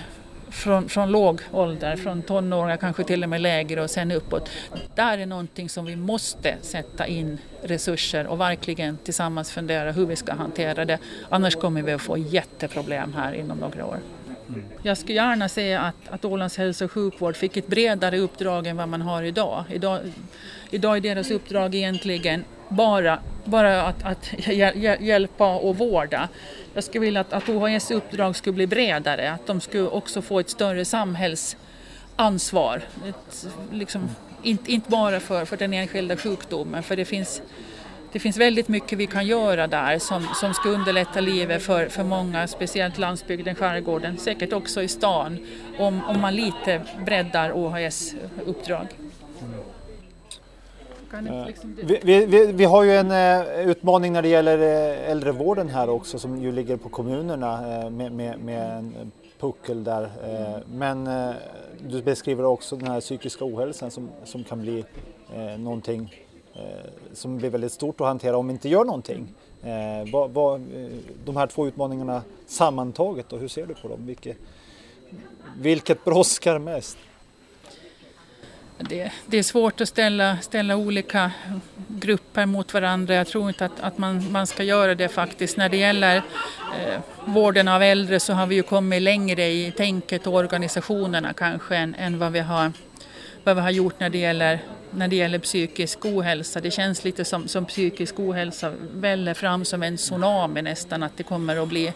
från, 0.54 0.90
från 0.90 1.12
låg 1.12 1.42
ålder, 1.52 1.96
från 1.96 2.22
tonåringar 2.22 2.78
kanske 2.78 3.04
till 3.04 3.24
och 3.24 3.30
med 3.30 3.42
lägre 3.42 3.82
och 3.82 3.90
sen 3.90 4.12
uppåt. 4.12 4.50
Där 4.96 5.18
är 5.18 5.26
någonting 5.26 5.70
som 5.70 5.86
vi 5.86 5.96
måste 5.96 6.56
sätta 6.62 7.08
in 7.08 7.38
resurser 7.64 8.28
och 8.28 8.40
verkligen 8.40 8.98
tillsammans 8.98 9.52
fundera 9.52 9.92
hur 9.92 10.06
vi 10.06 10.16
ska 10.16 10.34
hantera 10.34 10.86
det. 10.86 11.00
Annars 11.30 11.56
kommer 11.56 11.82
vi 11.82 11.92
att 11.92 12.02
få 12.02 12.18
jätteproblem 12.18 13.14
här 13.14 13.34
inom 13.34 13.58
några 13.58 13.86
år. 13.86 14.00
Jag 14.84 14.98
skulle 14.98 15.16
gärna 15.16 15.50
se 15.50 15.74
att, 15.74 15.96
att 16.10 16.26
Ålands 16.26 16.58
hälso 16.58 16.86
och 16.86 16.92
sjukvård 16.92 17.36
fick 17.36 17.58
ett 17.58 17.68
bredare 17.68 18.20
uppdrag 18.20 18.68
än 18.68 18.78
vad 18.78 18.90
man 18.90 19.02
har 19.02 19.24
idag. 19.24 19.64
Idag, 19.70 20.00
idag 20.70 20.98
är 20.98 21.02
deras 21.02 21.32
uppdrag 21.32 21.76
egentligen 21.76 22.44
bara, 22.74 23.20
bara 23.46 23.82
att, 23.82 24.04
att 24.04 24.34
hjälpa 25.00 25.56
och 25.56 25.78
vårda. 25.78 26.30
Jag 26.74 26.84
skulle 26.84 27.06
vilja 27.06 27.22
att, 27.22 27.34
att 27.34 27.50
OHS 27.50 27.92
uppdrag 27.92 28.36
skulle 28.36 28.54
bli 28.54 28.68
bredare, 28.68 29.32
att 29.32 29.48
de 29.48 29.62
skulle 29.62 29.88
också 29.88 30.22
få 30.22 30.40
ett 30.40 30.50
större 30.50 30.86
samhällsansvar. 30.86 32.82
Ett, 33.10 33.48
liksom, 33.72 34.10
inte, 34.44 34.72
inte 34.72 34.90
bara 34.90 35.20
för, 35.20 35.46
för 35.46 35.58
den 35.58 35.74
enskilda 35.74 36.18
sjukdomen, 36.18 36.84
för 36.84 36.96
det 36.96 37.06
finns 37.06 37.42
det 38.14 38.20
finns 38.20 38.38
väldigt 38.38 38.68
mycket 38.68 38.98
vi 38.98 39.08
kan 39.08 39.28
göra 39.28 39.68
där 39.68 40.00
som, 40.00 40.28
som 40.36 40.54
ska 40.54 40.70
underlätta 40.70 41.20
livet 41.20 41.64
för, 41.64 41.88
för 41.90 42.04
många, 42.04 42.48
speciellt 42.48 42.98
landsbygden, 42.98 43.56
skärgården, 43.56 44.18
säkert 44.18 44.54
också 44.54 44.82
i 44.82 44.88
stan, 44.88 45.40
om, 45.78 46.04
om 46.06 46.22
man 46.22 46.36
lite 46.36 46.82
breddar 47.06 47.52
OHS 47.52 48.16
uppdrag. 48.46 48.88
Liksom 51.22 51.76
vi, 51.84 52.26
vi, 52.26 52.52
vi, 52.52 52.66
har 52.66 52.84
ju 52.84 52.92
en 52.92 53.12
uh, 53.12 53.70
utmaning 53.70 54.14
när 54.14 54.22
det 54.22 54.28
gäller 54.28 54.58
uh, 54.58 55.12
äldrevården 55.12 55.70
här 55.70 55.90
också 55.90 56.20
som 56.20 56.42
ju 56.42 56.52
ligger 56.52 56.78
på 56.78 56.90
kommunerna 56.90 57.84
uh, 57.84 57.90
med, 57.90 58.12
med, 58.12 58.40
med, 58.40 58.78
en 58.78 59.12
puckel 59.40 59.84
där. 59.84 60.10
men 60.68 61.10
du 61.90 62.02
beskriver 62.02 62.46
också 62.46 62.76
den 62.76 62.88
här 62.88 63.02
psykiska 63.02 63.46
ohälsan 63.46 63.92
som, 63.92 64.10
som 64.24 64.44
kan 64.44 64.62
bli 64.62 64.86
uh, 65.38 65.60
någonting 65.60 66.10
Eh, 66.56 66.90
som 67.14 67.38
blir 67.38 67.50
väldigt 67.50 67.72
stort 67.72 68.02
att 68.02 68.08
hantera 68.08 68.38
om 68.38 68.48
vi 68.48 68.54
inte 68.54 68.70
gör 68.70 68.86
någonting. 68.86 69.34
Eh, 69.64 70.12
vad, 70.12 70.32
vad, 70.32 70.62
eh, 70.62 70.88
de 71.26 71.36
här 71.36 71.48
två 71.48 71.68
utmaningarna 71.68 72.22
sammantaget, 72.48 73.34
och 73.34 73.40
hur 73.40 73.48
ser 73.48 73.66
du 73.66 73.74
på 73.74 73.88
dem? 73.88 74.06
Vilket, 74.06 74.38
vilket 75.58 76.06
brådskar 76.06 76.60
mest? 76.60 76.98
Det, 78.90 79.12
det, 79.26 79.38
är 79.38 79.44
svårt 79.44 79.82
att 79.82 79.90
ställa, 79.90 80.38
ställa 80.42 80.76
olika 80.76 81.32
grupper 81.88 82.46
mot 82.46 82.74
varandra. 82.74 83.16
Jag 83.16 83.28
tror 83.28 83.48
inte 83.48 83.66
att, 83.66 83.80
att 83.80 83.98
man, 83.98 84.32
man 84.32 84.48
ska 84.48 84.64
göra 84.64 84.96
det 84.96 85.10
faktiskt. 85.10 85.58
När 85.58 85.70
det 85.70 85.78
gäller 85.78 86.16
eh, 86.16 87.00
vården 87.26 87.68
av 87.68 87.84
äldre 87.84 88.20
så 88.20 88.34
har 88.34 88.48
vi 88.48 88.56
ju 88.56 88.64
kommit 88.64 89.02
längre 89.02 89.48
i 89.48 89.72
tänket 89.78 90.28
och 90.28 90.34
organisationerna 90.34 91.34
kanske 91.34 91.76
än, 91.76 91.96
än 91.96 92.20
vad, 92.20 92.32
vi 92.32 92.40
har, 92.40 92.72
vad 93.44 93.56
vi 93.56 93.62
har 93.62 93.72
gjort 93.72 94.00
när 94.00 94.10
det 94.10 94.18
gäller 94.18 94.60
när 94.96 95.08
det 95.08 95.16
gäller 95.16 95.40
psykisk 95.40 96.06
ohälsa. 96.06 96.62
Det 96.62 96.72
känns 96.72 97.04
lite 97.04 97.26
som, 97.26 97.48
som 97.48 97.66
psykisk 97.66 98.20
ohälsa 98.20 98.74
väller 98.94 99.34
fram 99.34 99.66
som 99.66 99.84
en 99.84 99.98
tsunami 99.98 100.62
nästan, 100.62 101.04
att 101.04 101.18
det 101.18 101.24
kommer 101.24 101.64
att 101.64 101.68
bli, 101.68 101.94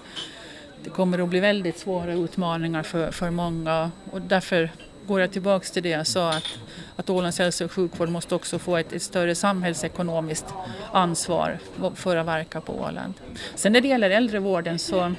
det 0.83 0.89
kommer 0.89 1.19
att 1.19 1.29
bli 1.29 1.39
väldigt 1.39 1.77
svåra 1.77 2.13
utmaningar 2.13 2.83
för, 2.83 3.11
för 3.11 3.29
många 3.29 3.91
och 4.11 4.21
därför 4.21 4.71
går 5.07 5.21
jag 5.21 5.31
tillbaks 5.31 5.71
till 5.71 5.83
det 5.83 5.89
jag 5.89 6.07
sa 6.07 6.29
att, 6.29 6.59
att 6.95 7.09
Ålands 7.09 7.39
hälso 7.39 7.65
och 7.65 7.71
sjukvård 7.71 8.09
måste 8.09 8.35
också 8.35 8.59
få 8.59 8.77
ett, 8.77 8.93
ett, 8.93 9.01
större 9.01 9.35
samhällsekonomiskt 9.35 10.45
ansvar 10.91 11.59
för 11.95 12.15
att 12.15 12.25
verka 12.27 12.61
på 12.61 12.73
Åland. 12.73 13.13
Sen 13.55 13.73
när 13.73 13.81
det 13.81 13.87
gäller 13.87 14.09
äldrevården 14.09 14.79
så 14.79 15.13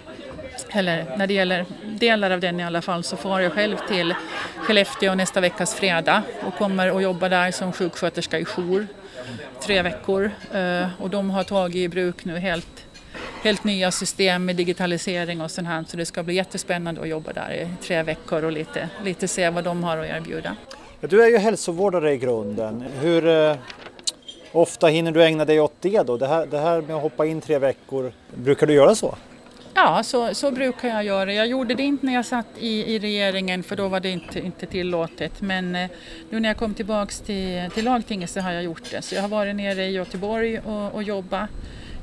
eller 0.71 1.17
när 1.17 1.27
det 1.27 1.35
gäller 1.35 1.65
delar 1.99 2.31
av 2.31 2.41
den 2.41 2.61
i 2.61 2.65
alla 2.65 2.83
fall, 2.83 3.05
så 3.05 3.17
far 3.17 3.41
jag 3.41 3.53
själv 3.53 3.77
till 3.89 4.15
Skellefteå 4.57 5.15
nästa 5.15 5.41
veckas 5.41 5.75
fredag 5.75 6.23
och 6.47 6.55
kommer 6.55 6.97
att 6.97 7.03
jobba 7.03 7.29
där 7.29 7.51
som 7.51 7.73
sjuksköterska 7.73 8.39
i 8.39 8.45
jour 8.45 8.87
tre 9.63 9.83
veckor. 9.83 10.31
Eh, 10.53 10.87
och 10.99 11.11
de 11.11 11.31
har 11.31 11.45
tagit 11.45 11.77
i 11.77 11.89
bruk 11.89 12.25
nu 12.25 12.39
helt, 12.39 12.87
helt 13.43 13.65
nya 13.65 13.91
system 13.91 14.45
med 14.45 14.57
digitalisering 14.57 15.41
och 15.41 15.51
sånt 15.51 15.69
här, 15.69 15.85
så 15.89 15.97
det 15.97 16.07
ska 16.07 16.23
bli 16.23 16.35
jättespännande 16.35 17.01
att 17.01 17.09
jobba 17.09 17.33
där 17.33 17.53
i 17.53 17.69
tre 17.83 18.03
veckor 18.03 18.45
och 18.45 18.53
lite, 18.53 18.89
lite 19.05 19.29
se 19.29 19.51
vad 19.51 19.65
de 19.65 19.85
har 19.85 19.97
att 19.97 20.07
erbjuda. 20.07 20.57
Du 21.01 21.23
är 21.23 21.29
ju 21.29 21.39
hälsovårdare 21.39 22.13
i 22.13 22.17
grunden. 22.17 22.85
Hur 23.01 23.29
eh, 23.29 23.57
ofta 24.53 24.87
hinner 24.87 25.13
du 25.13 25.25
ägna 25.25 25.45
dig 25.45 25.61
åt 25.61 25.75
det 25.81 26.03
då? 26.07 26.17
Det 26.17 26.27
här, 26.27 26.47
det 26.47 26.59
här 26.59 26.81
med 26.83 26.97
att 26.97 27.03
hoppa 27.03 27.27
in 27.27 27.41
tre 27.41 27.59
veckor, 27.59 28.13
brukar 28.35 28.67
du 28.67 28.75
göra 28.75 28.95
så? 28.95 29.15
Ja, 29.75 30.03
så, 30.03 30.35
så 30.35 30.51
brukar 30.51 30.89
jag 30.89 31.05
göra. 31.05 31.33
Jag 31.33 31.47
gjorde 31.47 31.75
det 31.75 31.83
inte 31.83 32.07
när 32.07 32.15
jag 32.15 32.27
satt 32.27 32.47
i, 32.59 32.95
i 32.95 32.99
regeringen 32.99 33.63
för 33.63 33.77
då 33.77 33.89
var 33.89 34.01
det 34.01 34.11
inte, 34.11 34.41
inte 34.41 34.67
tillåtet. 34.67 35.41
Men 35.41 35.75
eh, 35.75 35.91
nu 36.31 36.41
när 36.41 36.49
jag 36.49 36.57
kom 36.57 36.75
tillbaks 36.75 37.21
till, 37.21 37.71
till 37.75 37.85
lagtinget 37.85 38.31
så 38.31 38.41
har 38.41 38.53
jag 38.53 38.63
gjort 38.63 38.91
det. 38.91 39.03
Så 39.03 39.15
jag 39.15 39.23
har 39.23 39.29
varit 39.29 39.57
nere 39.57 39.85
i 39.85 39.91
Göteborg 39.91 40.59
och, 40.59 40.95
och 40.95 41.03
jobbat 41.03 41.51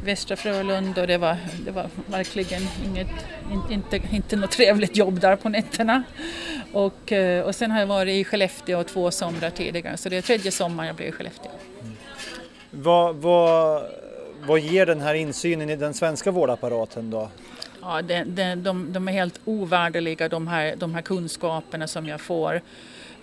Västra 0.06 0.36
Frölund 0.36 0.98
och 0.98 1.08
det 1.08 1.18
var, 1.18 1.38
det 1.65 1.72
var 1.72 1.89
verkligen 2.06 2.62
inget, 2.86 3.08
in, 3.52 3.62
inte, 3.72 4.02
inte 4.12 4.36
något 4.36 4.52
trevligt 4.52 4.98
jobb 4.98 5.20
där 5.20 5.36
på 5.36 5.50
nätterna. 5.50 6.04
Och, 6.74 7.12
eh, 7.12 7.46
och 7.46 7.56
sen 7.56 7.72
har 7.72 7.80
jag 7.80 7.88
varit 7.88 8.13
i 8.13 8.24
Skellefteå 8.24 8.84
två 8.84 9.12
somrar 9.12 9.50
tidigare 9.50 9.98
så 9.98 10.10
det 10.10 10.18
är 10.18 10.22
tredje 10.22 10.52
sommaren 10.52 10.88
jag 10.88 10.96
blir 10.96 11.08
i 11.08 11.12
Skellefteå. 11.12 11.52
Mm. 11.82 11.96
Vad, 12.72 13.15
vad, 13.15 13.84
vad 14.48 14.60
ger 14.60 14.86
den 14.86 15.02
här 15.02 15.13
insynen 15.13 15.70
i 15.70 15.76
den 15.76 15.94
svenska 15.94 16.32
vårdapparaten 16.32 17.10
då? 17.10 17.30
Ja, 17.82 18.02
det, 18.02 18.24
det, 18.24 18.56
de, 18.56 18.94
de 18.94 19.08
är 19.08 19.12
helt 19.12 19.39
ovärderliga 19.46 20.30
de 20.30 20.48
här, 20.48 20.76
de 20.76 20.96
här 20.96 21.02
kunskaperna 21.02 21.88
som 21.88 22.06
jag 22.06 22.22
får 22.22 22.62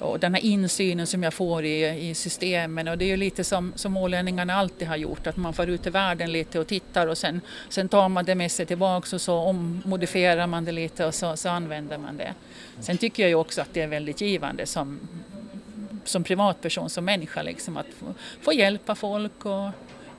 och 0.02 0.20
den 0.20 0.34
här 0.34 0.44
insynen 0.44 1.06
som 1.06 1.22
jag 1.22 1.34
får 1.34 1.64
i, 1.64 2.08
i 2.08 2.14
systemen 2.14 2.88
och 2.88 2.98
det 2.98 3.04
är 3.04 3.08
ju 3.08 3.16
lite 3.16 3.44
som, 3.44 3.72
som 3.76 3.96
ålänningarna 3.96 4.54
alltid 4.54 4.88
har 4.88 4.96
gjort, 4.96 5.26
att 5.26 5.36
man 5.36 5.52
får 5.52 5.68
ut 5.68 5.86
i 5.86 5.90
världen 5.90 6.32
lite 6.32 6.58
och 6.58 6.66
tittar 6.66 7.06
och 7.06 7.18
sen, 7.18 7.40
sen 7.68 7.88
tar 7.88 8.08
man 8.08 8.24
det 8.24 8.34
med 8.34 8.52
sig 8.52 8.66
tillbaks 8.66 9.12
och 9.12 9.20
så 9.20 9.34
ommodifierar 9.34 10.46
man 10.46 10.64
det 10.64 10.72
lite 10.72 11.06
och 11.06 11.14
så, 11.14 11.36
så 11.36 11.48
använder 11.48 11.98
man 11.98 12.16
det. 12.16 12.34
Sen 12.80 12.98
tycker 12.98 13.22
jag 13.22 13.30
ju 13.30 13.34
också 13.34 13.60
att 13.60 13.74
det 13.74 13.80
är 13.80 13.86
väldigt 13.86 14.20
givande 14.20 14.66
som, 14.66 15.00
som 16.04 16.24
privatperson, 16.24 16.90
som 16.90 17.04
människa, 17.04 17.42
liksom, 17.42 17.76
att 17.76 17.86
få, 17.98 18.14
få 18.40 18.52
hjälpa 18.52 18.94
folk 18.94 19.44
och, 19.46 19.68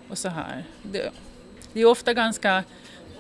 och 0.10 0.18
så 0.18 0.30
här. 0.30 0.64
Det, 0.84 1.12
det 1.74 1.82
är 1.82 1.86
ofta 1.86 2.14
ganska 2.14 2.64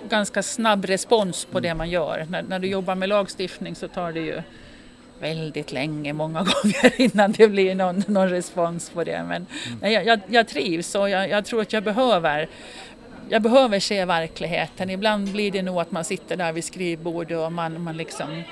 ganska 0.10 0.43
snabb 0.43 0.86
respons 0.86 1.45
på 1.45 1.60
det 1.60 1.73
man 1.76 1.89
gör. 1.89 2.26
När, 2.30 2.41
när 2.41 2.60
du 2.60 2.67
jobbar 2.67 2.95
med 2.95 3.10
lagstiftning 3.10 3.76
så 3.76 3.88
tar 3.88 4.12
det 4.12 4.19
ju 4.19 4.41
väldigt 5.19 5.71
länge, 5.71 6.13
många 6.13 6.39
gånger 6.43 7.02
innan 7.02 7.32
det 7.32 7.47
blir 7.47 7.76
någon, 7.76 8.04
någon 8.08 8.30
respons 8.30 8.89
på 8.89 9.04
det. 9.04 9.23
Men 9.23 9.45
mm. 9.82 9.93
jag, 9.93 10.06
jag, 10.06 10.19
jag, 10.28 10.47
trivs 10.47 10.95
och 10.95 11.10
jag, 11.10 11.30
jag, 11.30 11.45
tror 11.45 11.62
att 11.62 11.73
jag 11.73 11.84
behöver 11.84 12.49
jag 13.30 13.41
behöver 13.41 13.80
se 13.80 14.06
verkligheten. 14.06 14.89
Ibland 14.89 15.32
blir 15.32 15.52
det 15.52 15.62
nog 15.62 15.80
att 15.80 15.91
man 15.91 16.04
sitter 16.04 16.38
där 16.38 16.54
vid 16.54 16.63
skrivbordet 16.63 17.38
och 17.38 17.52
man, 17.52 17.84
man 17.84 17.97
liksom 17.97 18.43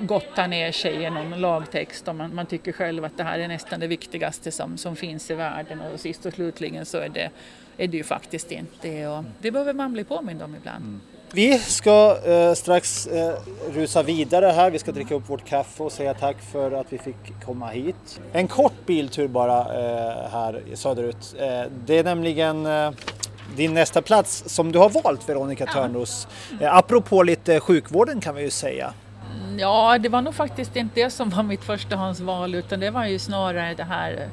gottar 0.00 0.48
ner 0.48 0.72
sig 0.72 1.02
i 1.02 1.10
någon 1.10 1.40
lagtext 1.40 2.08
och 2.08 2.14
man, 2.14 2.34
man, 2.34 2.46
tycker 2.46 2.72
själv 2.72 3.04
att 3.04 3.16
det 3.16 3.22
här 3.22 3.38
är 3.38 3.48
nästan 3.48 3.80
det 3.80 3.86
viktigaste 3.86 4.52
som, 4.52 4.78
som 4.78 4.96
finns 4.96 5.30
i 5.30 5.34
världen 5.34 5.80
och 5.80 6.00
sist 6.00 6.26
och 6.26 6.32
slutligen 6.32 6.86
så 6.86 6.98
är 6.98 7.08
det 7.08 7.30
är 7.76 7.88
det 7.88 7.96
ju 7.96 8.04
faktiskt 8.04 8.52
inte 8.52 9.06
och 9.06 9.24
det 9.40 9.50
behöver 9.50 9.72
man 9.72 9.92
bli 9.92 10.04
påmind 10.04 10.42
om 10.42 10.54
ibland. 10.56 10.84
Mm. 10.84 11.00
Vi 11.32 11.58
ska 11.58 12.18
eh, 12.26 12.52
strax 12.54 13.06
eh, 13.06 13.34
rusa 13.74 14.02
vidare 14.02 14.46
här. 14.46 14.70
Vi 14.70 14.78
ska 14.78 14.92
dricka 14.92 15.14
upp 15.14 15.30
vårt 15.30 15.44
kaffe 15.44 15.82
och 15.82 15.92
säga 15.92 16.14
tack 16.14 16.36
för 16.52 16.72
att 16.72 16.92
vi 16.92 16.98
fick 16.98 17.44
komma 17.44 17.68
hit. 17.68 18.20
En 18.32 18.48
kort 18.48 18.86
biltur 18.86 19.28
bara 19.28 19.58
eh, 19.58 20.30
här 20.32 20.62
söderut. 20.74 21.34
Eh, 21.38 21.62
det 21.86 21.98
är 21.98 22.04
nämligen 22.04 22.66
eh, 22.66 22.90
din 23.56 23.74
nästa 23.74 24.02
plats 24.02 24.44
som 24.46 24.72
du 24.72 24.78
har 24.78 24.90
valt 24.90 25.28
Veronica 25.28 25.64
ja. 25.66 25.72
Törnros. 25.72 26.28
Eh, 26.60 26.76
apropå 26.76 27.22
lite 27.22 27.60
sjukvården 27.60 28.20
kan 28.20 28.34
vi 28.34 28.42
ju 28.42 28.50
säga. 28.50 28.92
Mm, 29.34 29.58
ja, 29.58 29.98
det 29.98 30.08
var 30.08 30.22
nog 30.22 30.34
faktiskt 30.34 30.76
inte 30.76 31.00
det 31.00 31.10
som 31.10 31.30
var 31.30 31.42
mitt 31.42 31.64
förstahandsval 31.64 32.54
utan 32.54 32.80
det 32.80 32.90
var 32.90 33.06
ju 33.06 33.18
snarare 33.18 33.74
det 33.74 33.84
här, 33.84 34.28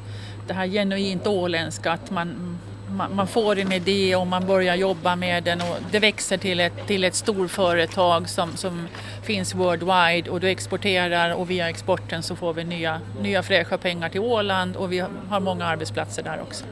det 0.48 0.54
här 0.54 0.68
genuint 0.68 1.28
åländska 1.28 1.92
att 1.92 2.12
man 2.12 2.58
man, 2.94 3.28
får 3.28 3.60
en 3.60 3.72
idé 3.72 4.16
och 4.16 4.28
man 4.28 4.48
börjar 4.48 4.76
jobba 4.76 5.16
med 5.16 5.44
den 5.44 5.62
och 5.62 5.78
det 5.92 6.00
växer 6.00 6.38
till 6.38 6.60
ett, 6.60 6.88
till 6.88 7.04
ett 7.04 7.16
storföretag 7.16 8.30
som, 8.30 8.58
som 8.58 8.88
finns 9.24 9.56
worldwide 9.56 10.30
och 10.30 10.40
du 10.40 10.50
exporterar 10.50 11.34
och 11.34 11.50
via 11.50 11.70
exporten 11.70 12.24
så 12.24 12.36
får 12.36 12.54
vi 12.54 12.64
nya, 12.64 13.02
nya 13.22 13.44
fräscha 13.44 13.78
pengar 13.78 14.10
till 14.10 14.22
Åland 14.22 14.76
och 14.76 14.92
vi 14.92 15.00
har 15.30 15.40
många 15.40 15.66
arbetsplatser 15.66 16.24
där 16.24 16.42
också. 16.42 16.66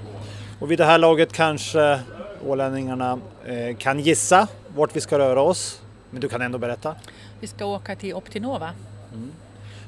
Och 0.59 0.71
vid 0.71 0.77
det 0.77 0.85
här 0.85 0.97
laget 0.97 1.33
kanske 1.33 1.99
ålänningarna 2.47 3.19
eh, 3.45 3.77
kan 3.77 3.99
gissa 3.99 4.47
vart 4.75 4.95
vi 4.95 5.01
ska 5.01 5.19
röra 5.19 5.41
oss, 5.41 5.81
men 6.09 6.21
du 6.21 6.29
kan 6.29 6.41
ändå 6.41 6.57
berätta. 6.57 6.95
Vi 7.39 7.47
ska 7.47 7.65
åka 7.65 7.95
till 7.95 8.13
Optinova. 8.13 8.69
Mm. 9.13 9.31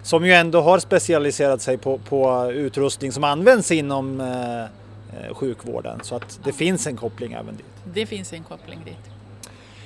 som 0.03 0.25
ju 0.25 0.33
ändå 0.33 0.61
har 0.61 0.79
specialiserat 0.79 1.61
sig 1.61 1.77
på, 1.77 1.97
på 1.97 2.51
utrustning 2.51 3.11
som 3.11 3.23
används 3.23 3.71
inom 3.71 4.21
eh, 4.21 4.65
sjukvården. 5.33 5.99
Så 6.03 6.15
att 6.15 6.39
det 6.43 6.53
finns 6.53 6.87
en 6.87 6.97
koppling 6.97 7.33
även 7.33 7.55
dit. 7.55 7.65
Det 7.93 8.05
finns 8.05 8.33
en 8.33 8.43
koppling 8.43 8.79
dit. 8.85 9.13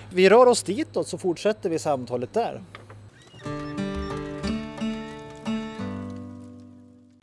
Vi 0.10 0.30
rör 0.30 0.46
oss 0.46 0.63
ditåt 0.63 1.08
så 1.08 1.18
fortsätter 1.18 1.70
vi 1.70 1.80
samtalet 1.80 2.34
där. 2.34 2.62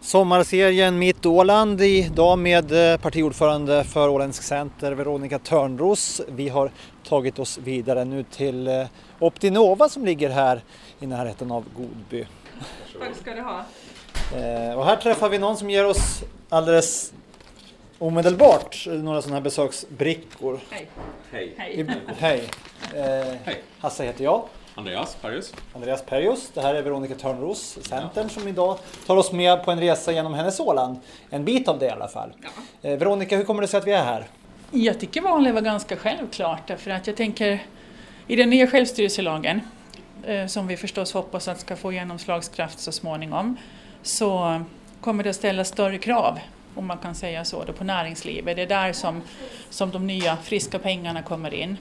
Sommarserien 0.00 0.98
Mitt 0.98 1.26
Åland 1.26 1.80
idag 1.80 2.38
med 2.38 2.92
eh, 2.92 3.00
partiordförande 3.00 3.84
för 3.84 4.08
Åländsk 4.08 4.42
Center 4.42 4.92
Veronica 4.92 5.38
Törnros. 5.38 6.20
Vi 6.28 6.48
har 6.48 6.70
tagit 7.08 7.38
oss 7.38 7.58
vidare 7.58 8.04
nu 8.04 8.22
till 8.22 8.66
eh, 8.66 8.86
Optinova 9.18 9.88
som 9.88 10.04
ligger 10.04 10.30
här 10.30 10.60
i 11.00 11.06
närheten 11.06 11.50
av 11.50 11.64
Godby. 11.76 12.26
Tack 12.98 13.16
ska 13.20 13.34
du 13.34 13.40
ha. 13.40 13.64
Eh, 14.34 14.78
och 14.78 14.84
här 14.84 14.96
träffar 14.96 15.28
vi 15.28 15.38
någon 15.38 15.56
som 15.56 15.70
ger 15.70 15.86
oss 15.86 16.22
alldeles 16.48 17.12
omedelbart 17.98 18.86
några 18.86 19.22
sådana 19.22 19.36
här 19.36 19.42
besöksbrickor. 19.42 20.60
Hej. 20.70 20.88
Hej. 21.32 21.54
Hej. 21.58 21.86
Hej! 22.18 22.48
Eh, 22.94 23.36
Hej. 23.44 23.62
Hasse 23.78 24.04
heter 24.04 24.24
jag. 24.24 24.42
Andreas 24.74 25.16
Perrius. 25.22 25.52
Andreas 25.74 26.02
Perjus. 26.02 26.50
Det 26.54 26.60
här 26.60 26.74
är 26.74 26.82
Veronica 26.82 27.14
Törnros, 27.14 27.78
Centern, 27.82 28.28
som 28.30 28.48
idag 28.48 28.78
tar 29.06 29.16
oss 29.16 29.32
med 29.32 29.64
på 29.64 29.70
en 29.70 29.80
resa 29.80 30.12
genom 30.12 30.34
hennes 30.34 30.60
Åland. 30.60 30.96
En 31.30 31.44
bit 31.44 31.68
av 31.68 31.78
det 31.78 31.86
i 31.86 31.90
alla 31.90 32.08
fall. 32.08 32.32
Eh, 32.82 32.98
Veronica, 32.98 33.36
hur 33.36 33.44
kommer 33.44 33.62
det 33.62 33.68
sig 33.68 33.78
att 33.78 33.86
vi 33.86 33.92
är 33.92 34.04
här? 34.04 34.26
Jag 34.70 35.00
tycker 35.00 35.20
vanligt 35.20 35.54
var 35.54 35.60
ganska 35.60 35.96
självklart 35.96 36.66
därför 36.66 36.90
att 36.90 37.06
jag 37.06 37.16
tänker 37.16 37.62
i 38.26 38.36
den 38.36 38.50
nya 38.50 38.66
självstyrelselagen 38.66 39.60
eh, 40.24 40.46
som 40.46 40.66
vi 40.66 40.76
förstås 40.76 41.12
hoppas 41.12 41.48
att 41.48 41.60
ska 41.60 41.76
få 41.76 41.92
genomslagskraft 41.92 42.78
så 42.78 42.92
småningom 42.92 43.56
så 44.02 44.60
kommer 45.00 45.24
det 45.24 45.30
att 45.30 45.36
ställa 45.36 45.64
större 45.64 45.98
krav 45.98 46.38
om 46.74 46.86
man 46.86 46.98
kan 46.98 47.14
säga 47.14 47.44
så, 47.44 47.64
då, 47.64 47.72
på 47.72 47.84
näringslivet. 47.84 48.56
Det 48.56 48.62
är 48.62 48.66
där 48.66 48.92
som, 48.92 49.22
som 49.70 49.90
de 49.90 50.06
nya 50.06 50.36
friska 50.36 50.78
pengarna 50.78 51.22
kommer 51.22 51.54
in. 51.54 51.76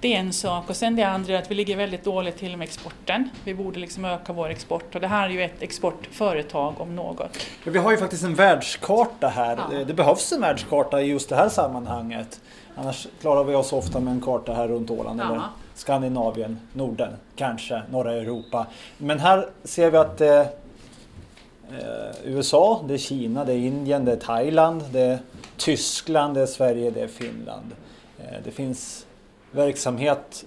Det 0.00 0.14
är 0.14 0.18
en 0.20 0.32
sak 0.32 0.70
och 0.70 0.76
sen 0.76 0.96
det 0.96 1.02
andra 1.02 1.34
är 1.34 1.38
att 1.38 1.50
vi 1.50 1.54
ligger 1.54 1.76
väldigt 1.76 2.04
dåligt 2.04 2.36
till 2.38 2.56
med 2.56 2.64
exporten. 2.64 3.28
Vi 3.44 3.54
borde 3.54 3.80
liksom 3.80 4.04
öka 4.04 4.32
vår 4.32 4.48
export 4.48 4.94
och 4.94 5.00
det 5.00 5.06
här 5.06 5.26
är 5.28 5.32
ju 5.32 5.42
ett 5.42 5.62
exportföretag 5.62 6.74
om 6.80 6.96
något. 6.96 7.46
Vi 7.64 7.78
har 7.78 7.90
ju 7.90 7.96
faktiskt 7.96 8.24
en 8.24 8.34
världskarta 8.34 9.28
här. 9.28 9.56
Ja. 9.70 9.78
Eh, 9.78 9.86
Det 9.86 9.94
behövs 9.94 10.32
en 10.32 10.40
världskarta 10.40 11.00
i 11.02 11.04
just 11.04 11.28
det 11.28 11.36
här 11.36 11.48
sammanhanget. 11.48 12.40
Annars 12.76 13.06
klarar 13.20 13.44
vi 13.44 13.54
oss 13.54 13.72
ofta 13.72 14.00
med 14.00 14.12
en 14.12 14.20
karta 14.20 14.54
här 14.54 14.68
runt 14.68 14.90
Åland 14.90 15.20
Ja. 15.20 15.26
eller 15.26 15.40
Skandinavien, 15.74 16.60
Norden, 16.72 17.12
kanske 17.36 17.82
norra 17.90 18.12
Europa. 18.12 18.66
Men 18.98 19.18
här 19.20 19.48
ser 19.64 19.90
vi 19.90 19.96
att 19.96 20.18
det 20.18 20.40
eh, 20.40 20.46
Eh, 21.72 22.14
USA, 22.24 22.84
det 22.88 22.94
är 22.94 22.98
Kina, 22.98 23.44
det 23.44 23.52
är 23.52 23.56
Indien, 23.56 24.04
det 24.04 24.12
är 24.12 24.16
Thailand, 24.16 24.82
det 24.92 25.00
är 25.00 25.18
Tyskland, 25.56 26.34
det 26.34 26.42
är 26.42 26.46
Sverige, 26.46 26.90
det 26.90 27.00
är 27.00 27.08
Finland. 27.08 27.70
Eh, 28.18 28.38
det 28.44 28.50
finns 28.50 29.06
verksamhet 29.50 30.44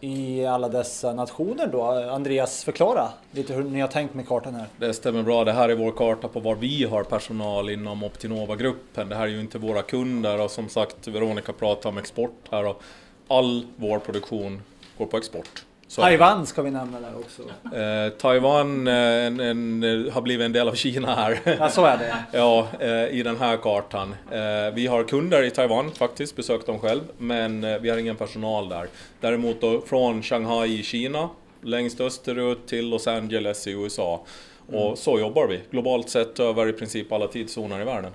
i 0.00 0.46
alla 0.46 0.68
dessa 0.68 1.14
nationer 1.14 1.66
då. 1.66 1.82
Andreas, 2.10 2.64
förklara 2.64 3.08
lite 3.30 3.54
hur 3.54 3.64
ni 3.64 3.80
har 3.80 3.88
tänkt 3.88 4.14
med 4.14 4.28
kartan 4.28 4.54
här. 4.54 4.66
Det 4.76 4.94
stämmer 4.94 5.22
bra. 5.22 5.44
Det 5.44 5.52
här 5.52 5.68
är 5.68 5.74
vår 5.74 5.92
karta 5.92 6.28
på 6.28 6.40
var 6.40 6.54
vi 6.54 6.84
har 6.84 7.04
personal 7.04 7.70
inom 7.70 8.04
Optinova-gruppen. 8.04 9.08
Det 9.08 9.16
här 9.16 9.22
är 9.22 9.28
ju 9.28 9.40
inte 9.40 9.58
våra 9.58 9.82
kunder 9.82 10.40
och 10.40 10.50
som 10.50 10.68
sagt, 10.68 11.08
Veronica 11.08 11.52
pratar 11.52 11.88
om 11.88 11.98
export 11.98 12.48
här 12.50 12.66
och 12.66 12.82
all 13.28 13.66
vår 13.76 13.98
produktion 13.98 14.62
går 14.98 15.06
på 15.06 15.16
export. 15.16 15.64
Så, 15.88 16.00
Taiwan 16.02 16.46
ska 16.46 16.62
vi 16.62 16.70
nämna 16.70 17.00
där 17.00 17.12
också. 17.18 17.42
eh, 17.76 18.08
Taiwan 18.18 18.86
eh, 18.88 18.94
en, 18.94 19.40
en, 19.40 20.10
har 20.12 20.20
blivit 20.20 20.44
en 20.44 20.52
del 20.52 20.68
av 20.68 20.74
Kina 20.74 21.14
här. 21.14 21.56
Ja, 21.58 21.68
så 21.68 21.84
är 21.84 21.96
det. 21.98 22.16
Ja, 22.38 22.66
eh, 22.80 23.06
i 23.18 23.22
den 23.22 23.36
här 23.36 23.56
kartan. 23.56 24.14
Eh, 24.30 24.74
vi 24.74 24.86
har 24.86 25.04
kunder 25.04 25.42
i 25.42 25.50
Taiwan 25.50 25.90
faktiskt, 25.90 26.36
besökt 26.36 26.66
dem 26.66 26.78
själv, 26.78 27.00
men 27.18 27.64
eh, 27.64 27.78
vi 27.78 27.90
har 27.90 27.98
ingen 27.98 28.16
personal 28.16 28.68
där. 28.68 28.86
Däremot 29.20 29.60
då, 29.60 29.80
från 29.80 30.22
Shanghai 30.22 30.78
i 30.80 30.82
Kina, 30.82 31.28
längst 31.62 32.00
österut 32.00 32.66
till 32.66 32.88
Los 32.88 33.06
Angeles 33.06 33.66
i 33.66 33.70
USA. 33.70 34.24
Och 34.72 34.98
så 34.98 35.18
jobbar 35.18 35.46
vi, 35.46 35.60
globalt 35.70 36.08
sett 36.10 36.40
över 36.40 36.68
i 36.68 36.72
princip 36.72 37.12
alla 37.12 37.26
tidszoner 37.26 37.80
i 37.80 37.84
världen. 37.84 38.12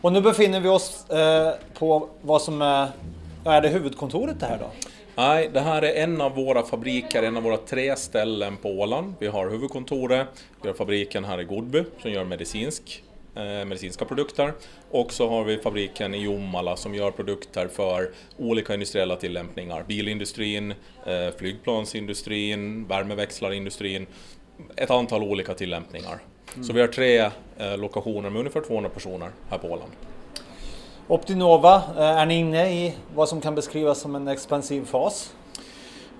Och 0.00 0.12
nu 0.12 0.20
befinner 0.20 0.60
vi 0.60 0.68
oss 0.68 1.10
eh, 1.10 1.52
på 1.78 2.08
vad 2.22 2.42
som 2.42 2.62
är, 2.62 2.88
är 3.44 3.60
det 3.60 3.68
huvudkontoret 3.68 4.40
det 4.40 4.46
här 4.46 4.58
då? 4.58 4.70
Nej, 5.18 5.50
det 5.52 5.60
här 5.60 5.82
är 5.82 6.02
en 6.02 6.20
av 6.20 6.34
våra 6.34 6.62
fabriker, 6.62 7.22
en 7.22 7.36
av 7.36 7.42
våra 7.42 7.56
tre 7.56 7.96
ställen 7.96 8.56
på 8.56 8.68
Åland. 8.68 9.14
Vi 9.18 9.26
har 9.26 9.50
huvudkontoret, 9.50 10.28
vi 10.62 10.68
har 10.68 10.74
fabriken 10.74 11.24
här 11.24 11.40
i 11.40 11.44
Godby 11.44 11.84
som 12.02 12.10
gör 12.10 12.24
medicinsk, 12.24 13.02
eh, 13.34 13.42
medicinska 13.42 14.04
produkter. 14.04 14.52
Och 14.90 15.12
så 15.12 15.28
har 15.28 15.44
vi 15.44 15.58
fabriken 15.58 16.14
i 16.14 16.22
Jomala 16.22 16.76
som 16.76 16.94
gör 16.94 17.10
produkter 17.10 17.68
för 17.68 18.10
olika 18.36 18.74
industriella 18.74 19.16
tillämpningar. 19.16 19.84
Bilindustrin, 19.88 20.74
eh, 21.06 21.30
flygplansindustrin, 21.38 22.86
värmeväxlarindustrin. 22.86 24.06
Ett 24.76 24.90
antal 24.90 25.22
olika 25.22 25.54
tillämpningar. 25.54 26.18
Så 26.62 26.72
vi 26.72 26.80
har 26.80 26.88
tre 26.88 27.18
eh, 27.58 27.76
lokationer 27.78 28.30
med 28.30 28.38
ungefär 28.38 28.60
200 28.60 28.90
personer 28.90 29.30
här 29.50 29.58
på 29.58 29.68
Åland. 29.68 29.92
Optinova, 31.08 31.74
eh, 31.96 32.02
är 32.02 32.26
ni 32.26 32.34
inne 32.34 32.70
i 32.72 32.94
vad 33.14 33.28
som 33.28 33.40
kan 33.40 33.54
beskrivas 33.54 34.00
som 34.00 34.14
en 34.14 34.28
expansiv 34.28 34.84
fas? 34.84 35.32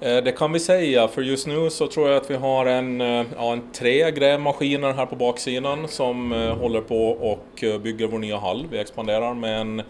Eh, 0.01 0.17
Det 0.17 0.33
kan 0.33 0.53
vi 0.53 0.61
säga, 0.61 1.09
för 1.09 1.23
just 1.23 1.47
nu 1.47 1.71
så 1.71 1.87
tror 1.87 2.09
jag 2.09 2.17
att 2.17 2.31
vi 2.31 2.35
har 2.35 2.67
en, 2.67 3.01
eh, 3.01 3.27
ja, 3.37 3.53
en 3.53 3.63
tre 3.73 4.11
grävmaskiner 4.11 4.93
här 4.93 5.07
på 5.07 5.17
baksidan 5.17 5.89
som 5.89 6.33
håller 6.61 6.81
på 6.81 7.09
och 7.11 7.65
bygger 7.83 8.07
vår 8.07 8.19
nya 8.19 8.39
hall. 8.39 8.67
Vi 8.71 8.79
expanderar 8.79 9.35
med 9.35 9.61
en 9.61 9.83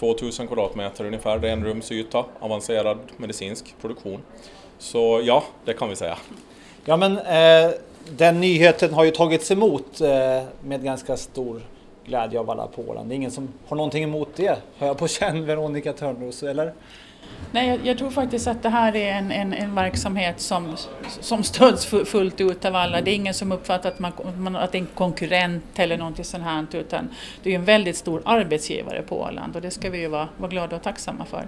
2000 0.00 0.46
kvadratmeter 0.46 1.04
ungefär, 1.04 1.38
det 1.38 1.48
är 1.48 1.52
en 1.52 1.64
rumsyta, 1.64 2.24
avancerad 2.40 2.98
medicinsk 3.16 3.74
produktion. 3.80 4.20
Så 4.78 5.20
ja, 5.24 5.44
det 5.64 5.72
kan 5.72 5.88
vi 5.88 5.96
säga. 5.96 6.16
Ja 6.84 6.96
men 6.96 7.18
eh, 7.18 7.70
den 8.10 8.40
nyheten 8.40 8.94
har 8.94 9.04
ju 9.04 9.10
tagits 9.10 9.50
emot 9.50 10.00
eh, 10.00 10.42
med 10.64 10.84
ganska 10.84 11.16
stor 11.16 11.62
glädje 12.06 12.40
av 12.40 12.50
alla 12.50 12.66
på 12.66 12.82
Åland. 12.82 13.08
Det 13.08 13.14
är 13.14 13.16
ingen 13.16 13.30
som 13.30 13.48
har 13.68 13.76
någonting 13.76 14.04
emot 14.04 14.28
det, 14.36 14.58
har 14.78 14.86
jag 14.86 14.98
på 14.98 15.08
känn 15.08 15.46
Veronica 15.46 15.92
Törnros, 15.92 16.42
eller? 16.42 16.72
Nej, 17.52 17.68
jag, 17.68 17.78
jag 17.84 17.98
tror 17.98 18.10
faktiskt 18.10 18.46
att 18.46 18.62
det 18.62 18.68
här 18.68 18.96
är 18.96 19.12
en, 19.12 19.32
en, 19.32 19.52
en 19.52 19.74
verksamhet 19.74 20.40
som, 20.40 20.76
som 21.20 21.42
stöds 21.42 21.86
fu- 21.86 22.04
fullt 22.04 22.40
ut 22.40 22.64
av 22.64 22.76
alla. 22.76 23.00
Det 23.00 23.10
är 23.10 23.14
ingen 23.14 23.34
som 23.34 23.52
uppfattar 23.52 23.88
att, 23.88 23.98
man, 23.98 24.56
att 24.56 24.72
det 24.72 24.78
är 24.78 24.80
en 24.80 24.88
konkurrent 24.94 25.64
eller 25.76 25.98
någonting 25.98 26.24
sånt 26.24 26.44
här, 26.44 26.66
utan 26.72 27.08
det 27.42 27.50
är 27.50 27.54
en 27.54 27.64
väldigt 27.64 27.96
stor 27.96 28.22
arbetsgivare 28.24 29.02
på 29.02 29.20
Åland 29.20 29.56
och 29.56 29.62
det 29.62 29.70
ska 29.70 29.90
vi 29.90 29.98
ju 29.98 30.08
vara, 30.08 30.28
vara 30.36 30.50
glada 30.50 30.76
och 30.76 30.82
tacksamma 30.82 31.24
för. 31.24 31.46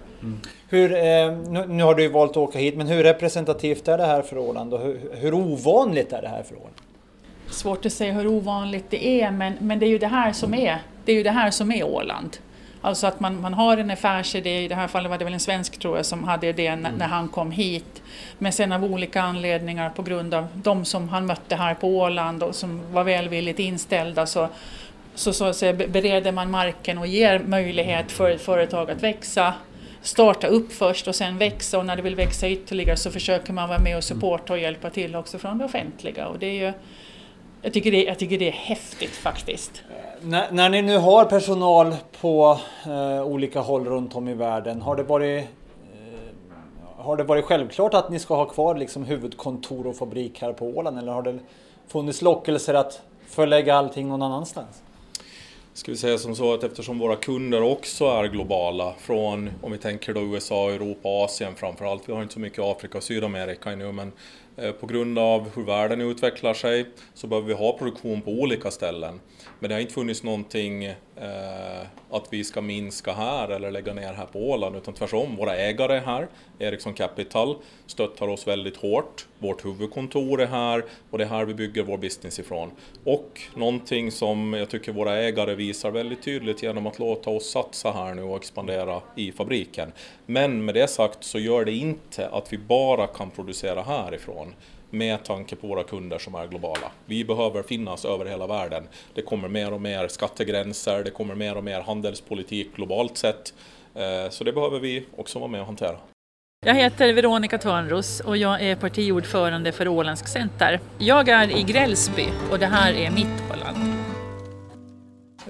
Hur, 0.69 0.92
eh, 0.92 1.33
nu, 1.49 1.66
nu 1.69 1.83
har 1.83 1.95
du 1.95 2.09
valt 2.09 2.31
att 2.31 2.37
åka 2.37 2.59
hit, 2.59 2.77
men 2.77 2.87
hur 2.87 3.03
representativt 3.03 3.88
är 3.88 3.99
det 3.99 4.07
här 4.07 4.23
för 4.23 4.38
Åland 4.38 4.75
och 4.75 4.81
hur, 4.81 5.11
hur 5.14 5.35
ovanligt 5.35 6.12
är 6.12 6.23
det 6.23 6.29
här 6.29 6.42
för 6.42 6.55
Åland? 6.55 6.75
Svårt 7.51 7.87
att 7.87 7.93
säga 7.93 8.13
hur 8.13 8.27
ovanligt 8.27 8.91
det 8.91 9.23
är, 9.23 9.31
men, 9.31 9.55
men 9.61 9.79
det 9.79 9.87
är 9.87 9.91
ju 9.91 9.99
det 9.99 10.07
här 10.07 10.33
som 10.33 10.55
är, 10.55 10.79
det 11.05 11.13
är, 11.13 11.17
ju 11.17 11.23
det 11.23 11.31
här 11.31 11.51
som 11.51 11.73
är 11.73 11.85
Åland. 11.85 12.37
Alltså 12.81 13.07
att 13.07 13.21
man, 13.21 13.41
man 13.41 13.55
har 13.55 13.77
en 13.77 13.91
affärsidé, 13.91 14.65
i 14.65 14.69
det 14.69 14.75
här 14.75 14.89
fallet 14.89 15.11
var 15.11 15.19
det 15.19 15.25
väl 15.25 15.35
en 15.35 15.41
svensk 15.41 15.79
tror 15.79 15.97
jag 15.97 16.07
som 16.07 16.25
hade 16.25 16.47
idén 16.47 16.81
när, 16.81 16.93
när 16.93 17.07
han 17.07 17.29
kom 17.29 17.51
hit. 17.51 18.03
Men 18.39 18.53
sen 18.53 18.73
av 18.73 18.85
olika 18.85 19.23
anledningar 19.23 19.91
på 19.91 20.03
grund 20.03 20.35
av 20.35 20.47
de 20.55 20.85
som 20.85 21.09
han 21.09 21.27
mötte 21.27 21.57
här 21.57 21.75
på 21.75 21.89
Åland 21.89 22.43
och 22.43 22.55
som 22.55 22.93
var 22.93 23.05
välvilligt 23.05 23.59
inställda 23.59 24.27
så, 24.27 24.49
så, 25.15 25.53
så 25.53 25.73
be- 25.73 25.89
bereder 25.89 26.33
man 26.33 26.51
marken 26.51 26.99
och 26.99 27.07
ger 27.07 27.39
möjlighet 27.39 28.13
för 28.13 28.31
ett 28.31 28.43
företag 28.43 28.91
att 28.91 29.03
växa 29.03 29.55
starta 30.03 30.47
upp 30.47 30.73
först 30.73 31.09
och 31.09 31.15
sen 31.15 31.39
växa 31.39 31.79
och 31.79 31.87
när 31.87 31.97
det 31.97 32.03
vill 32.03 32.17
växa 32.17 32.49
ytterligare 32.49 32.97
så 32.97 33.11
försöker 33.11 33.53
man 33.53 33.69
vara 33.69 33.79
med 33.79 33.97
och 33.97 34.05
supporta 34.05 34.53
och 34.53 34.59
hjälpa 34.59 34.91
till 34.91 35.17
också 35.17 35.39
från 35.39 35.59
det 35.59 35.65
offentliga. 35.65 36.27
Och 36.27 36.39
det 36.39 36.47
är 36.47 36.67
ju, 36.67 36.73
jag, 37.66 37.72
tycker 37.72 37.90
det, 37.90 38.05
jag 38.05 38.18
tycker 38.18 38.38
det 38.38 38.48
är 38.48 38.52
häftigt 38.52 39.11
faktiskt. 39.11 39.83
När, 40.20 40.52
när 40.52 40.68
ni 40.68 40.83
nu 40.83 40.98
har 40.98 41.24
personal 41.24 41.96
på 42.20 42.59
eh, 42.87 43.22
olika 43.22 43.61
håll 43.61 43.85
runt 43.85 44.14
om 44.14 44.29
i 44.29 44.35
världen, 44.35 44.83
har 44.83 44.96
det 44.96 45.02
varit 45.02 45.44
eh, 45.44 45.48
har 46.96 47.16
det 47.16 47.24
varit 47.24 47.44
självklart 47.44 47.94
att 47.94 48.11
ni 48.11 48.18
ska 48.18 48.35
ha 48.35 48.44
kvar 48.44 48.74
liksom 48.74 49.05
huvudkontor 49.05 49.87
och 49.87 49.96
fabrik 49.96 50.42
här 50.42 50.52
på 50.52 50.66
Åland 50.66 50.98
eller 50.98 51.12
har 51.12 51.22
det 51.22 51.38
funnits 51.88 52.22
lockelser 52.22 52.74
att 52.74 53.00
förlägga 53.29 53.74
allting 53.74 54.09
någon 54.09 54.22
annanstans? 54.22 54.83
Ska 55.74 55.92
vi 55.92 55.96
säga 55.96 56.18
som 56.18 56.37
så 56.37 56.55
att 56.55 56.64
eftersom 56.64 56.98
våra 56.98 57.16
kunder 57.16 57.62
också 57.62 58.05
är 58.05 58.24
globala 58.24 58.94
från, 58.98 59.50
om 59.62 59.72
vi 59.72 59.79
tänker 59.79 60.14
då 60.14 60.20
USA, 60.20 60.70
Europa, 60.70 61.09
Asien 61.09 61.55
framförallt. 61.55 62.09
Vi 62.09 62.12
har 62.12 62.22
inte 62.22 62.35
så 62.35 62.40
mycket 62.40 62.64
Afrika 62.64 62.98
och 62.98 63.05
Sydamerika 63.05 63.70
ännu 63.70 63.92
men 63.92 64.12
Eh, 64.12 64.46
Eh, 64.57 64.73
på 64.73 64.87
grund 64.87 65.19
av 65.19 65.51
hur 65.55 65.62
världen 65.62 66.01
utvecklar 66.01 66.55
sig 66.55 66.87
så 67.14 67.27
behöver 67.27 67.49
vi 67.49 67.55
ha 67.55 67.79
produktion 67.79 68.23
på 68.23 68.31
olika 68.31 68.71
ställen. 68.71 69.21
Men 69.59 69.69
det 69.69 69.75
har 69.75 69.81
inte 69.81 69.95
funnits 69.95 70.23
någonting 70.23 70.85
eh, 70.85 70.97
att 72.11 72.27
vi 72.31 72.45
ska 72.45 72.61
minska 72.61 73.12
här 73.12 73.49
eller 73.49 73.71
lägga 73.71 73.95
ner 73.95 74.12
här 74.12 74.27
på 74.27 74.51
Åland 74.51 74.77
utan 74.77 74.95
tvärtom, 74.95 75.37
våra 75.37 75.57
ägare 75.57 75.99
här, 75.99 76.29
Ericsson 76.59 76.95
Capital, 76.95 77.57
stöttar 77.87 78.29
oss 78.29 78.47
väldigt 78.47 78.77
hårt. 78.77 79.27
Vårt 79.38 79.64
huvudkontor 79.64 80.40
är 80.40 80.47
här 80.47 80.85
och 81.11 81.19
det 81.19 81.25
är 81.25 81.29
här 81.29 81.45
vi 81.45 81.55
bygger 81.55 81.83
vår 81.83 81.99
business 81.99 82.38
ifrån. 82.38 82.71
Och 83.05 83.40
någonting 83.55 84.11
som 84.12 84.53
jag 84.53 84.69
tycker 84.71 84.92
våra 84.92 85.16
ägare 85.16 85.55
visar 85.55 85.90
väldigt 85.90 86.23
tydligt 86.23 86.62
genom 86.62 86.87
att 86.87 86.99
låta 86.99 87.31
oss 87.31 87.51
satsa 87.51 87.92
här 87.92 88.14
nu 88.14 88.23
och 88.23 88.37
expandera 88.37 89.01
i 89.16 89.33
fabriken. 89.33 89.92
Men 90.27 90.64
med 90.64 90.75
det 90.75 90.88
sagt 90.88 91.25
så 91.25 91.38
gör 91.38 91.64
det 91.64 91.73
inte 91.73 92.29
att 92.29 92.53
vi 92.53 92.59
bara 92.59 93.07
kan 93.07 93.31
producera 93.31 93.83
härifrån 93.83 94.55
med 94.90 95.25
tanke 95.25 95.57
på 95.57 95.66
våra 95.66 95.83
kunder 95.83 96.18
som 96.18 96.35
är 96.35 96.46
globala. 96.46 96.90
Vi 97.07 97.25
behöver 97.25 97.62
finnas 97.62 98.05
över 98.05 98.25
hela 98.25 98.46
världen. 98.46 98.88
Det 99.14 99.22
kommer 99.22 99.49
mer 99.49 99.72
och 99.72 99.81
mer 99.81 100.09
skattegränser, 100.09 101.05
det 101.05 101.11
kommer 101.11 101.35
mer 101.35 101.57
och 101.57 101.64
mer 101.64 101.81
handelspolitik 101.81 102.77
globalt 102.77 103.16
sett. 103.16 103.55
Eh, 103.94 104.31
så 104.31 104.44
det 104.44 104.53
behöver 104.53 104.79
vi 104.81 105.05
också 105.16 105.38
vara 105.38 105.51
med 105.51 105.61
och 105.61 105.66
hantera. 105.66 105.96
Jag 106.66 106.75
heter 106.75 107.12
Veronica 107.12 107.59
Törnros 107.59 108.20
och 108.20 108.37
jag 108.37 108.62
är 108.62 108.77
partiordförande 108.77 109.72
för 109.72 109.88
Åländsk 109.88 110.29
Center. 110.29 110.81
Jag 110.99 111.29
är 111.29 111.59
i 111.59 111.62
Grällsby 111.62 112.27
och 112.51 112.59
det 112.59 112.66
här 112.66 112.92
är 112.92 113.11
mitt 113.11 113.42
Åland. 113.53 113.77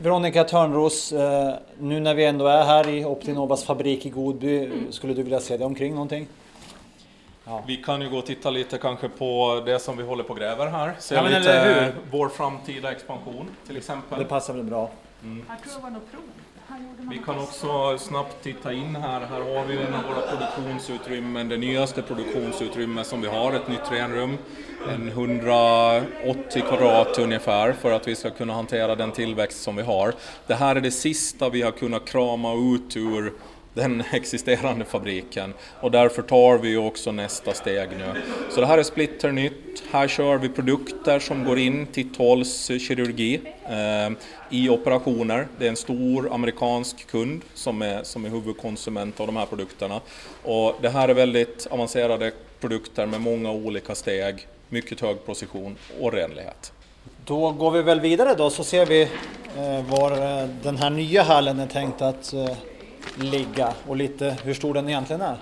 Veronica 0.03 0.44
Törnros, 0.44 1.12
eh, 1.12 1.55
nu 1.79 2.01
när 2.01 2.14
vi 2.14 2.25
ändå 2.25 2.46
är 2.46 2.64
här 2.64 2.88
i 2.88 3.05
Optinovas 3.05 3.64
fabrik 3.64 4.07
i 4.07 4.11
Godby, 4.11 4.70
skulle 4.90 5.14
du 5.14 5.22
vilja 5.22 5.40
se 5.40 5.57
dig 5.57 5.66
omkring 5.66 5.92
någonting? 5.92 6.27
Ja. 7.49 7.65
Vi 7.67 7.77
kan 7.77 8.03
ju 8.03 8.11
gå 8.11 8.19
och 8.19 8.27
titta 8.27 8.51
lite 8.51 8.79
kanske 8.79 9.09
på 9.09 9.63
det 9.67 9.79
som 9.79 9.97
vi 9.97 10.03
håller 10.03 10.25
på 10.25 10.31
och 10.33 10.39
gräver 10.39 10.67
här. 10.67 10.95
Se 10.99 11.15
Ja, 11.15 11.23
lite 11.23 11.37
eller 11.37 11.85
hur? 11.85 11.95
vår 12.11 12.29
framtida 12.29 12.93
expansion 12.93 13.49
till 13.67 13.77
exempel. 13.77 14.19
Det 14.19 14.25
passar 14.25 14.55
väl 14.55 14.65
bra. 14.65 14.91
Här 15.49 15.57
tror 15.57 15.75
jag 15.75 15.81
var 15.81 15.91
något 15.91 16.11
prov. 16.11 16.21
Här 16.69 16.79
gjorde 16.79 17.03
man 17.03 17.09
Vi 17.09 17.19
kan 17.19 17.39
också 17.39 17.99
snabbt 17.99 18.43
titta 18.43 18.73
in 18.73 18.97
här. 18.97 19.21
Här 19.21 19.41
har 19.41 19.65
vi 19.65 19.77
en 19.77 19.95
av 19.95 20.03
våra 20.03 20.27
produktionsutrymmen, 20.27 21.49
det 21.49 21.57
nyaste 21.57 22.03
produktionsutrymme 22.03 23.05
som 23.05 23.21
vi 23.21 23.29
har, 23.29 23.53
ett 23.53 23.69
nytt 23.69 23.93
renrum. 23.93 24.39
En 24.95 25.09
180 25.09 26.63
kvadrat 26.69 27.19
ungefär 27.19 27.73
för 27.73 27.93
att 27.93 28.09
vi 28.09 28.17
ska 28.17 28.31
kunna 28.31 28.53
hantera 28.53 28.95
den 28.95 29.13
tillväxt 29.13 29.63
som 29.63 29.77
vi 29.77 29.83
har. 29.83 30.15
Det 30.47 30.55
här 30.55 30.77
är 30.77 30.81
det 30.81 30.91
sista 30.91 31.49
vi 31.49 31.63
har 31.63 31.73
kunnat 31.73 32.05
krama 32.05 32.53
ut 32.55 32.97
ur 32.97 33.33
den 33.77 34.03
existerande 34.12 34.85
fabriken 34.85 35.55
och 35.81 35.91
därför 35.91 36.23
tar 36.23 36.59
vi 36.59 36.69
ju 36.69 36.79
också 36.79 37.12
nästa 37.12 37.53
steg 37.53 37.89
nu. 37.99 38.23
Så 38.51 38.61
det 38.61 38.67
här 38.67 38.79
är 38.79 38.83
splitternytt. 38.83 39.83
Här 39.91 40.09
kör 40.09 40.39
vi 40.39 40.49
produkter 40.49 41.19
som 41.19 41.45
går 41.45 41.59
in 41.59 41.87
till 41.87 42.15
Tolls 42.15 42.67
kirurgi 42.67 43.41
eh, 43.65 44.17
i 44.51 44.69
operationer. 44.69 45.49
Det 45.59 45.65
är 45.65 45.69
en 45.69 45.77
stor 45.77 46.35
amerikansk 46.35 47.07
kund 47.07 47.43
som 47.55 47.83
är, 47.83 48.03
som 48.03 48.25
är 48.25 48.29
huvudkonsument 48.29 49.21
av 49.21 49.27
de 49.27 49.37
här 49.37 49.47
produkterna. 49.47 50.01
Och 50.43 50.75
det 50.83 50.89
här 50.89 51.09
är 51.09 51.15
väldigt 51.15 51.67
avancerade 51.71 52.33
produkter 52.61 53.07
med 53.07 53.21
många 53.21 53.51
olika 53.51 53.95
steg, 53.95 54.47
mycket 54.69 55.01
hög 55.01 55.27
precision 55.27 55.77
och 56.01 56.12
renlighet. 56.12 56.73
Då 57.25 57.51
går 57.51 57.71
vi 57.71 57.83
väl 57.83 58.01
vidare 58.01 58.35
då 58.35 58.51
så 58.51 58.65
ser 58.65 58.87
vi 58.87 59.03
eh, 59.57 59.85
var 59.91 60.12
eh, 60.12 60.49
den 60.62 60.77
här 60.77 60.91
nya 60.91 61.23
hallen 61.23 61.61
är 61.61 61.67
tänkt 61.67 62.03
att 62.03 62.33
eh, 62.33 62.51
ligga 63.14 63.73
och 63.87 63.97
lite 63.97 64.37
hur 64.45 64.55
stor 64.55 64.75
den 64.75 64.88
egentligen 64.88 65.23
är. 65.23 65.37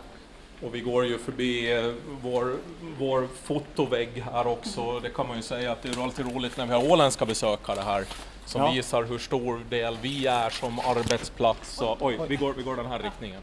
Och 0.62 0.74
vi 0.74 0.80
går 0.80 1.06
ju 1.06 1.18
förbi 1.18 1.72
eh, 1.76 1.92
vår, 2.22 2.56
vår 2.98 3.28
fotovägg 3.44 4.24
här 4.32 4.46
också. 4.46 5.00
Det 5.00 5.10
kan 5.10 5.28
man 5.28 5.36
ju 5.36 5.42
säga 5.42 5.72
att 5.72 5.82
det 5.82 5.88
är 5.88 6.02
alltid 6.02 6.34
roligt 6.34 6.56
när 6.56 6.66
vi 6.66 6.72
har 6.72 6.90
åländska 6.90 7.26
besökare 7.26 7.80
här 7.84 8.04
som 8.46 8.62
Ja. 8.62 8.70
visar 8.72 9.02
hur 9.02 9.18
stor 9.18 9.60
del 9.70 9.96
vi 10.02 10.26
är 10.26 10.50
som 10.50 10.78
arbetsplats. 10.78 11.80
Och, 11.80 11.96
oj, 12.00 12.18
vi 12.28 12.36
går, 12.36 12.54
vi 12.56 12.62
går 12.62 12.76
den 12.76 12.86
här 12.86 12.98
riktningen. 12.98 13.40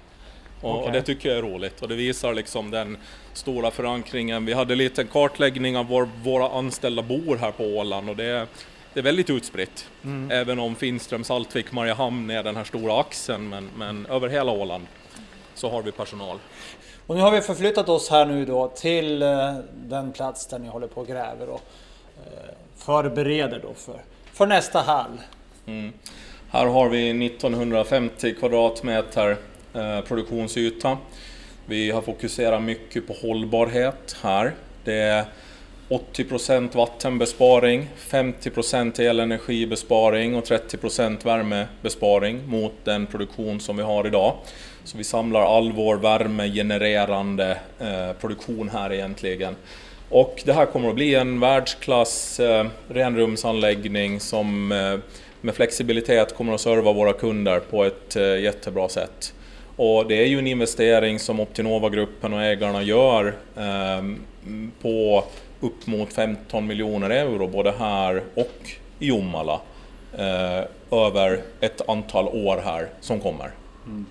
Och, 0.62 0.72
och 0.72 0.80
Okej. 0.80 0.92
det 0.92 1.02
tycker 1.02 1.30
jag 1.30 1.38
är 1.38 1.42
roligt 1.42 1.82
och 1.82 1.88
det 1.88 1.96
visar 1.96 2.34
liksom 2.34 2.72
den 2.72 2.98
stora 3.34 3.72
förankringen. 3.72 4.46
Vi 4.46 4.54
hade 4.54 4.76
lite 4.76 5.02
en 5.02 5.08
kartläggning 5.08 5.78
av 5.78 5.88
var 5.88 6.10
våra 6.24 6.50
anställda 6.50 7.02
bor 7.02 7.38
här 7.38 7.52
på 7.52 7.64
Åland 7.64 8.10
och 8.10 8.16
det 8.16 8.26
är, 8.26 8.48
det 8.94 9.00
är 9.00 9.04
väldigt 9.04 9.30
utspritt. 9.30 9.90
Även 10.30 10.60
om 10.60 10.76
Finström, 10.76 11.24
Saltvik, 11.24 11.72
Mariehamn 11.72 12.30
är 12.30 12.44
den 12.44 12.56
här 12.56 12.64
stora 12.64 13.00
axeln 13.00 13.50
men, 13.50 13.70
men 13.78 14.06
över 14.06 14.30
hela 14.30 14.52
Åland 14.52 14.88
så 15.54 15.70
har 15.70 15.82
vi 15.82 15.92
personal. 15.92 16.40
Och 17.08 17.16
nu 17.16 17.22
har 17.22 17.32
vi 17.32 17.42
förflyttat 17.42 17.90
oss 17.90 18.10
här 18.10 18.26
nu 18.26 18.46
då 18.46 18.68
till 18.68 19.22
eh, 19.22 19.56
den 19.74 20.12
plats 20.12 20.48
där 20.48 20.60
ni 20.60 20.68
håller 20.68 20.88
på 20.88 21.02
och 21.02 21.08
gräver 21.08 21.50
och 21.50 21.62
eh, 22.26 22.56
förbereder 22.78 23.60
då 23.64 23.74
för, 23.74 24.02
för 24.34 24.46
nästa 24.46 24.80
hall. 24.80 25.22
Här 26.50 26.66
har 26.66 26.90
vi 26.90 27.26
1950 27.26 28.36
kvadratmeter 28.40 29.38
eh, 29.74 30.02
produktionsyta. 30.02 30.98
Vi 31.66 31.92
har 31.92 32.02
fokuserat 32.02 32.62
mycket 32.62 33.08
på 33.08 33.14
hållbarhet 33.14 34.18
här. 34.22 34.54
Det 34.84 34.94
är 34.94 35.26
80% 35.92 36.76
vattenbesparing, 36.76 37.88
50% 38.10 39.02
elenergibesparing 39.02 40.36
och 40.36 40.44
30% 40.44 41.26
värmebesparing 41.26 42.48
mot 42.48 42.74
den 42.84 43.08
produktion 43.08 43.60
som 43.60 43.78
vi 43.78 43.84
har 43.84 44.08
idag. 44.08 44.34
Så 44.84 44.98
vi 44.98 45.04
samlar 45.04 45.58
all 45.58 45.72
vår 45.72 45.96
värmegenererande 45.96 47.58
eh, 47.80 48.14
produktion 48.22 48.70
här 48.70 48.94
egentligen. 48.94 49.56
Och 50.10 50.42
det 50.46 50.54
här 50.54 50.66
kommer 50.66 50.90
att 50.90 50.96
bli 50.96 51.16
en 51.16 51.40
världsklass 51.40 52.40
eh, 52.40 52.68
renrumsanläggning 52.88 54.20
som 54.20 54.72
eh, 54.72 54.98
med 55.42 55.56
flexibilitet 55.56 56.36
kommer 56.36 56.54
att 56.54 56.62
serva 56.62 56.94
våra 56.94 57.14
kunder 57.14 57.60
på 57.60 57.84
ett 57.84 58.16
eh, 58.16 58.40
jättebra 58.40 58.90
sätt. 58.90 59.34
Och 59.76 60.08
det 60.08 60.16
är 60.16 60.26
ju 60.26 60.40
en 60.40 60.48
investering 60.48 61.20
som 61.20 61.40
Optinova-gruppen 61.40 62.34
och 62.34 62.42
ägarna 62.42 62.84
gör 62.84 63.36
eh, 63.58 64.04
på 64.82 65.24
upp 65.62 65.88
mot 65.88 66.14
15 66.14 66.68
miljoner 66.68 67.10
euro 67.10 67.48
både 67.48 67.72
här 67.72 68.24
och 68.36 68.70
i 69.00 69.08
Jomala 69.08 69.62
eh, 70.18 70.64
över 70.92 71.42
ett 71.60 71.90
antal 71.90 72.28
år 72.28 72.62
här 72.66 72.90
som 73.00 73.20
kommer. 73.20 73.52
Mm. 73.86 74.06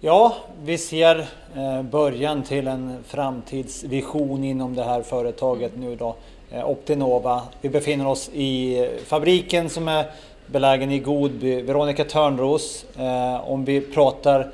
Ja, 0.00 0.36
vi 0.64 0.78
ser 0.78 1.26
eh, 1.56 1.82
början 1.82 2.42
till 2.42 2.68
en 2.68 2.96
framtidsvision 3.06 4.44
inom 4.44 4.74
det 4.74 4.84
här 4.84 5.02
företaget 5.02 5.72
nu 5.76 5.96
då, 5.96 6.16
eh, 6.52 6.68
Optinova. 6.68 7.42
Vi 7.60 7.68
befinner 7.68 8.06
oss 8.06 8.30
i 8.34 8.88
fabriken 9.06 9.70
som 9.70 9.88
är 9.88 10.06
belägen 10.46 10.90
i 10.90 10.98
Godby. 10.98 11.62
Veronica 11.62 12.04
Törnros, 12.04 12.86
eh, 12.98 13.50
om 13.50 13.64
vi 13.64 13.80
pratar 13.80 14.50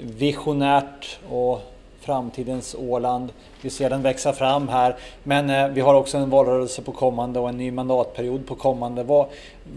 visionärt 0.00 1.18
och 1.30 1.60
framtidens 2.00 2.74
Åland. 2.78 3.32
Vi 3.64 3.70
ser 3.70 3.90
den 3.90 4.02
växa 4.02 4.32
fram 4.32 4.68
här, 4.68 4.96
men 5.22 5.50
eh, 5.50 5.68
vi 5.68 5.80
har 5.80 5.94
också 5.94 6.18
en 6.18 6.30
valrörelse 6.30 6.82
på 6.82 6.92
kommande 6.92 7.40
och 7.40 7.48
en 7.48 7.56
ny 7.56 7.70
mandatperiod 7.70 8.46
på 8.46 8.54
kommande. 8.54 9.02
Vad, 9.02 9.26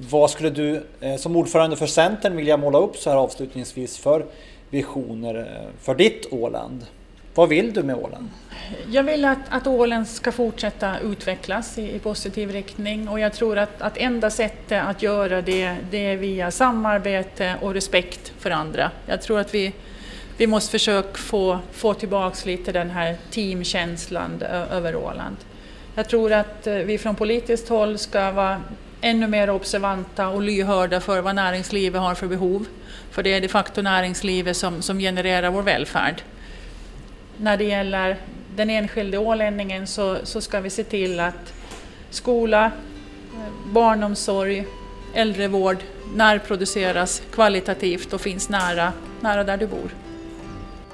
vad 0.09 0.29
skulle 0.29 0.49
du 0.49 0.83
eh, 1.01 1.15
som 1.15 1.35
ordförande 1.35 1.75
för 1.75 1.85
Centern 1.85 2.35
vilja 2.35 2.57
måla 2.57 2.77
upp 2.77 2.97
så 2.97 3.09
här 3.09 3.17
avslutningsvis 3.17 3.97
för 3.97 4.25
visioner 4.69 5.35
eh, 5.35 5.69
för 5.81 5.95
ditt 5.95 6.27
Åland? 6.31 6.85
Vad 7.35 7.49
vill 7.49 7.73
du 7.73 7.83
med 7.83 7.95
Åland? 7.95 8.29
Jag 8.87 9.03
vill 9.03 9.25
att, 9.25 9.39
att 9.49 9.67
Åland 9.67 10.07
ska 10.07 10.31
fortsätta 10.31 10.99
utvecklas 10.99 11.77
i, 11.77 11.95
i 11.95 11.99
positiv 11.99 12.51
riktning 12.51 13.09
och 13.09 13.19
jag 13.19 13.33
tror 13.33 13.57
att, 13.57 13.81
att 13.81 13.97
enda 13.97 14.29
sättet 14.29 14.83
att 14.83 15.03
göra 15.03 15.41
det, 15.41 15.75
det 15.91 16.05
är 16.05 16.15
via 16.17 16.51
samarbete 16.51 17.55
och 17.61 17.73
respekt 17.73 18.33
för 18.39 18.51
andra. 18.51 18.91
Jag 19.05 19.21
tror 19.21 19.39
att 19.39 19.53
vi, 19.53 19.73
vi 20.37 20.47
måste 20.47 20.71
försöka 20.71 21.17
få, 21.17 21.59
få 21.71 21.93
tillbaks 21.93 22.45
lite 22.45 22.71
den 22.71 22.89
här 22.89 23.17
teamkänslan 23.31 24.41
över 24.71 24.95
Åland. 24.95 25.35
Jag 25.95 26.09
tror 26.09 26.33
att 26.33 26.67
eh, 26.67 26.75
vi 26.75 26.97
från 26.97 27.15
politiskt 27.15 27.69
håll 27.69 27.97
ska 27.97 28.31
vara 28.31 28.61
ännu 29.01 29.27
mer 29.27 29.49
observanta 29.49 30.27
och 30.27 30.41
lyhörda 30.41 31.01
för 31.01 31.21
vad 31.21 31.35
näringslivet 31.35 32.01
har 32.01 32.15
för 32.15 32.27
behov. 32.27 32.65
För 33.11 33.23
det 33.23 33.33
är 33.33 33.41
de 33.41 33.47
facto 33.47 33.81
näringslivet 33.81 34.57
som, 34.57 34.81
som 34.81 34.99
genererar 34.99 35.49
vår 35.49 35.61
välfärd 35.61 36.21
när 37.37 37.57
det 37.57 37.63
gäller 37.63 38.17
den 38.55 38.69
enskilde 38.69 39.17
ålänningen 39.17 39.87
så, 39.87 40.17
så 40.23 40.41
ska 40.41 40.59
vi 40.59 40.69
se 40.69 40.83
till 40.83 41.19
att 41.19 41.53
skola, 42.09 42.65
eh, 42.65 43.71
barnomsorg, 43.71 44.65
äldrevård 45.13 45.77
närproduceras 46.15 47.21
kvalitativt 47.31 48.13
och 48.13 48.21
finns 48.21 48.49
nära, 48.49 48.93
nära 49.21 49.43
där 49.43 49.57
du 49.57 49.67
bor. 49.67 50.06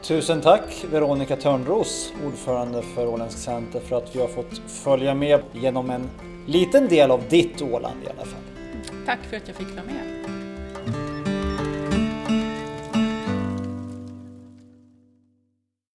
Tusen 0.03 0.41
tack 0.41 0.85
Veronica 0.91 1.35
Törnros, 1.35 2.13
ordförande 2.25 2.81
för 2.81 3.07
Åländsk 3.07 3.37
Center, 3.37 3.79
för 3.79 3.95
att 3.95 4.15
vi 4.15 4.21
har 4.21 4.27
fått 4.27 4.61
följa 4.67 5.13
med 5.13 5.41
genom 5.51 5.89
en 5.89 6.09
liten 6.47 6.87
del 6.87 7.11
av 7.11 7.21
ditt 7.29 7.61
Åland 7.61 8.03
i 8.03 8.07
alla 8.09 8.25
fall. 8.25 8.41
Tack 9.05 9.19
för 9.29 9.37
att 9.37 9.47
jag 9.47 9.57
fick 9.57 9.69
vara 9.69 9.85
med. 9.85 10.12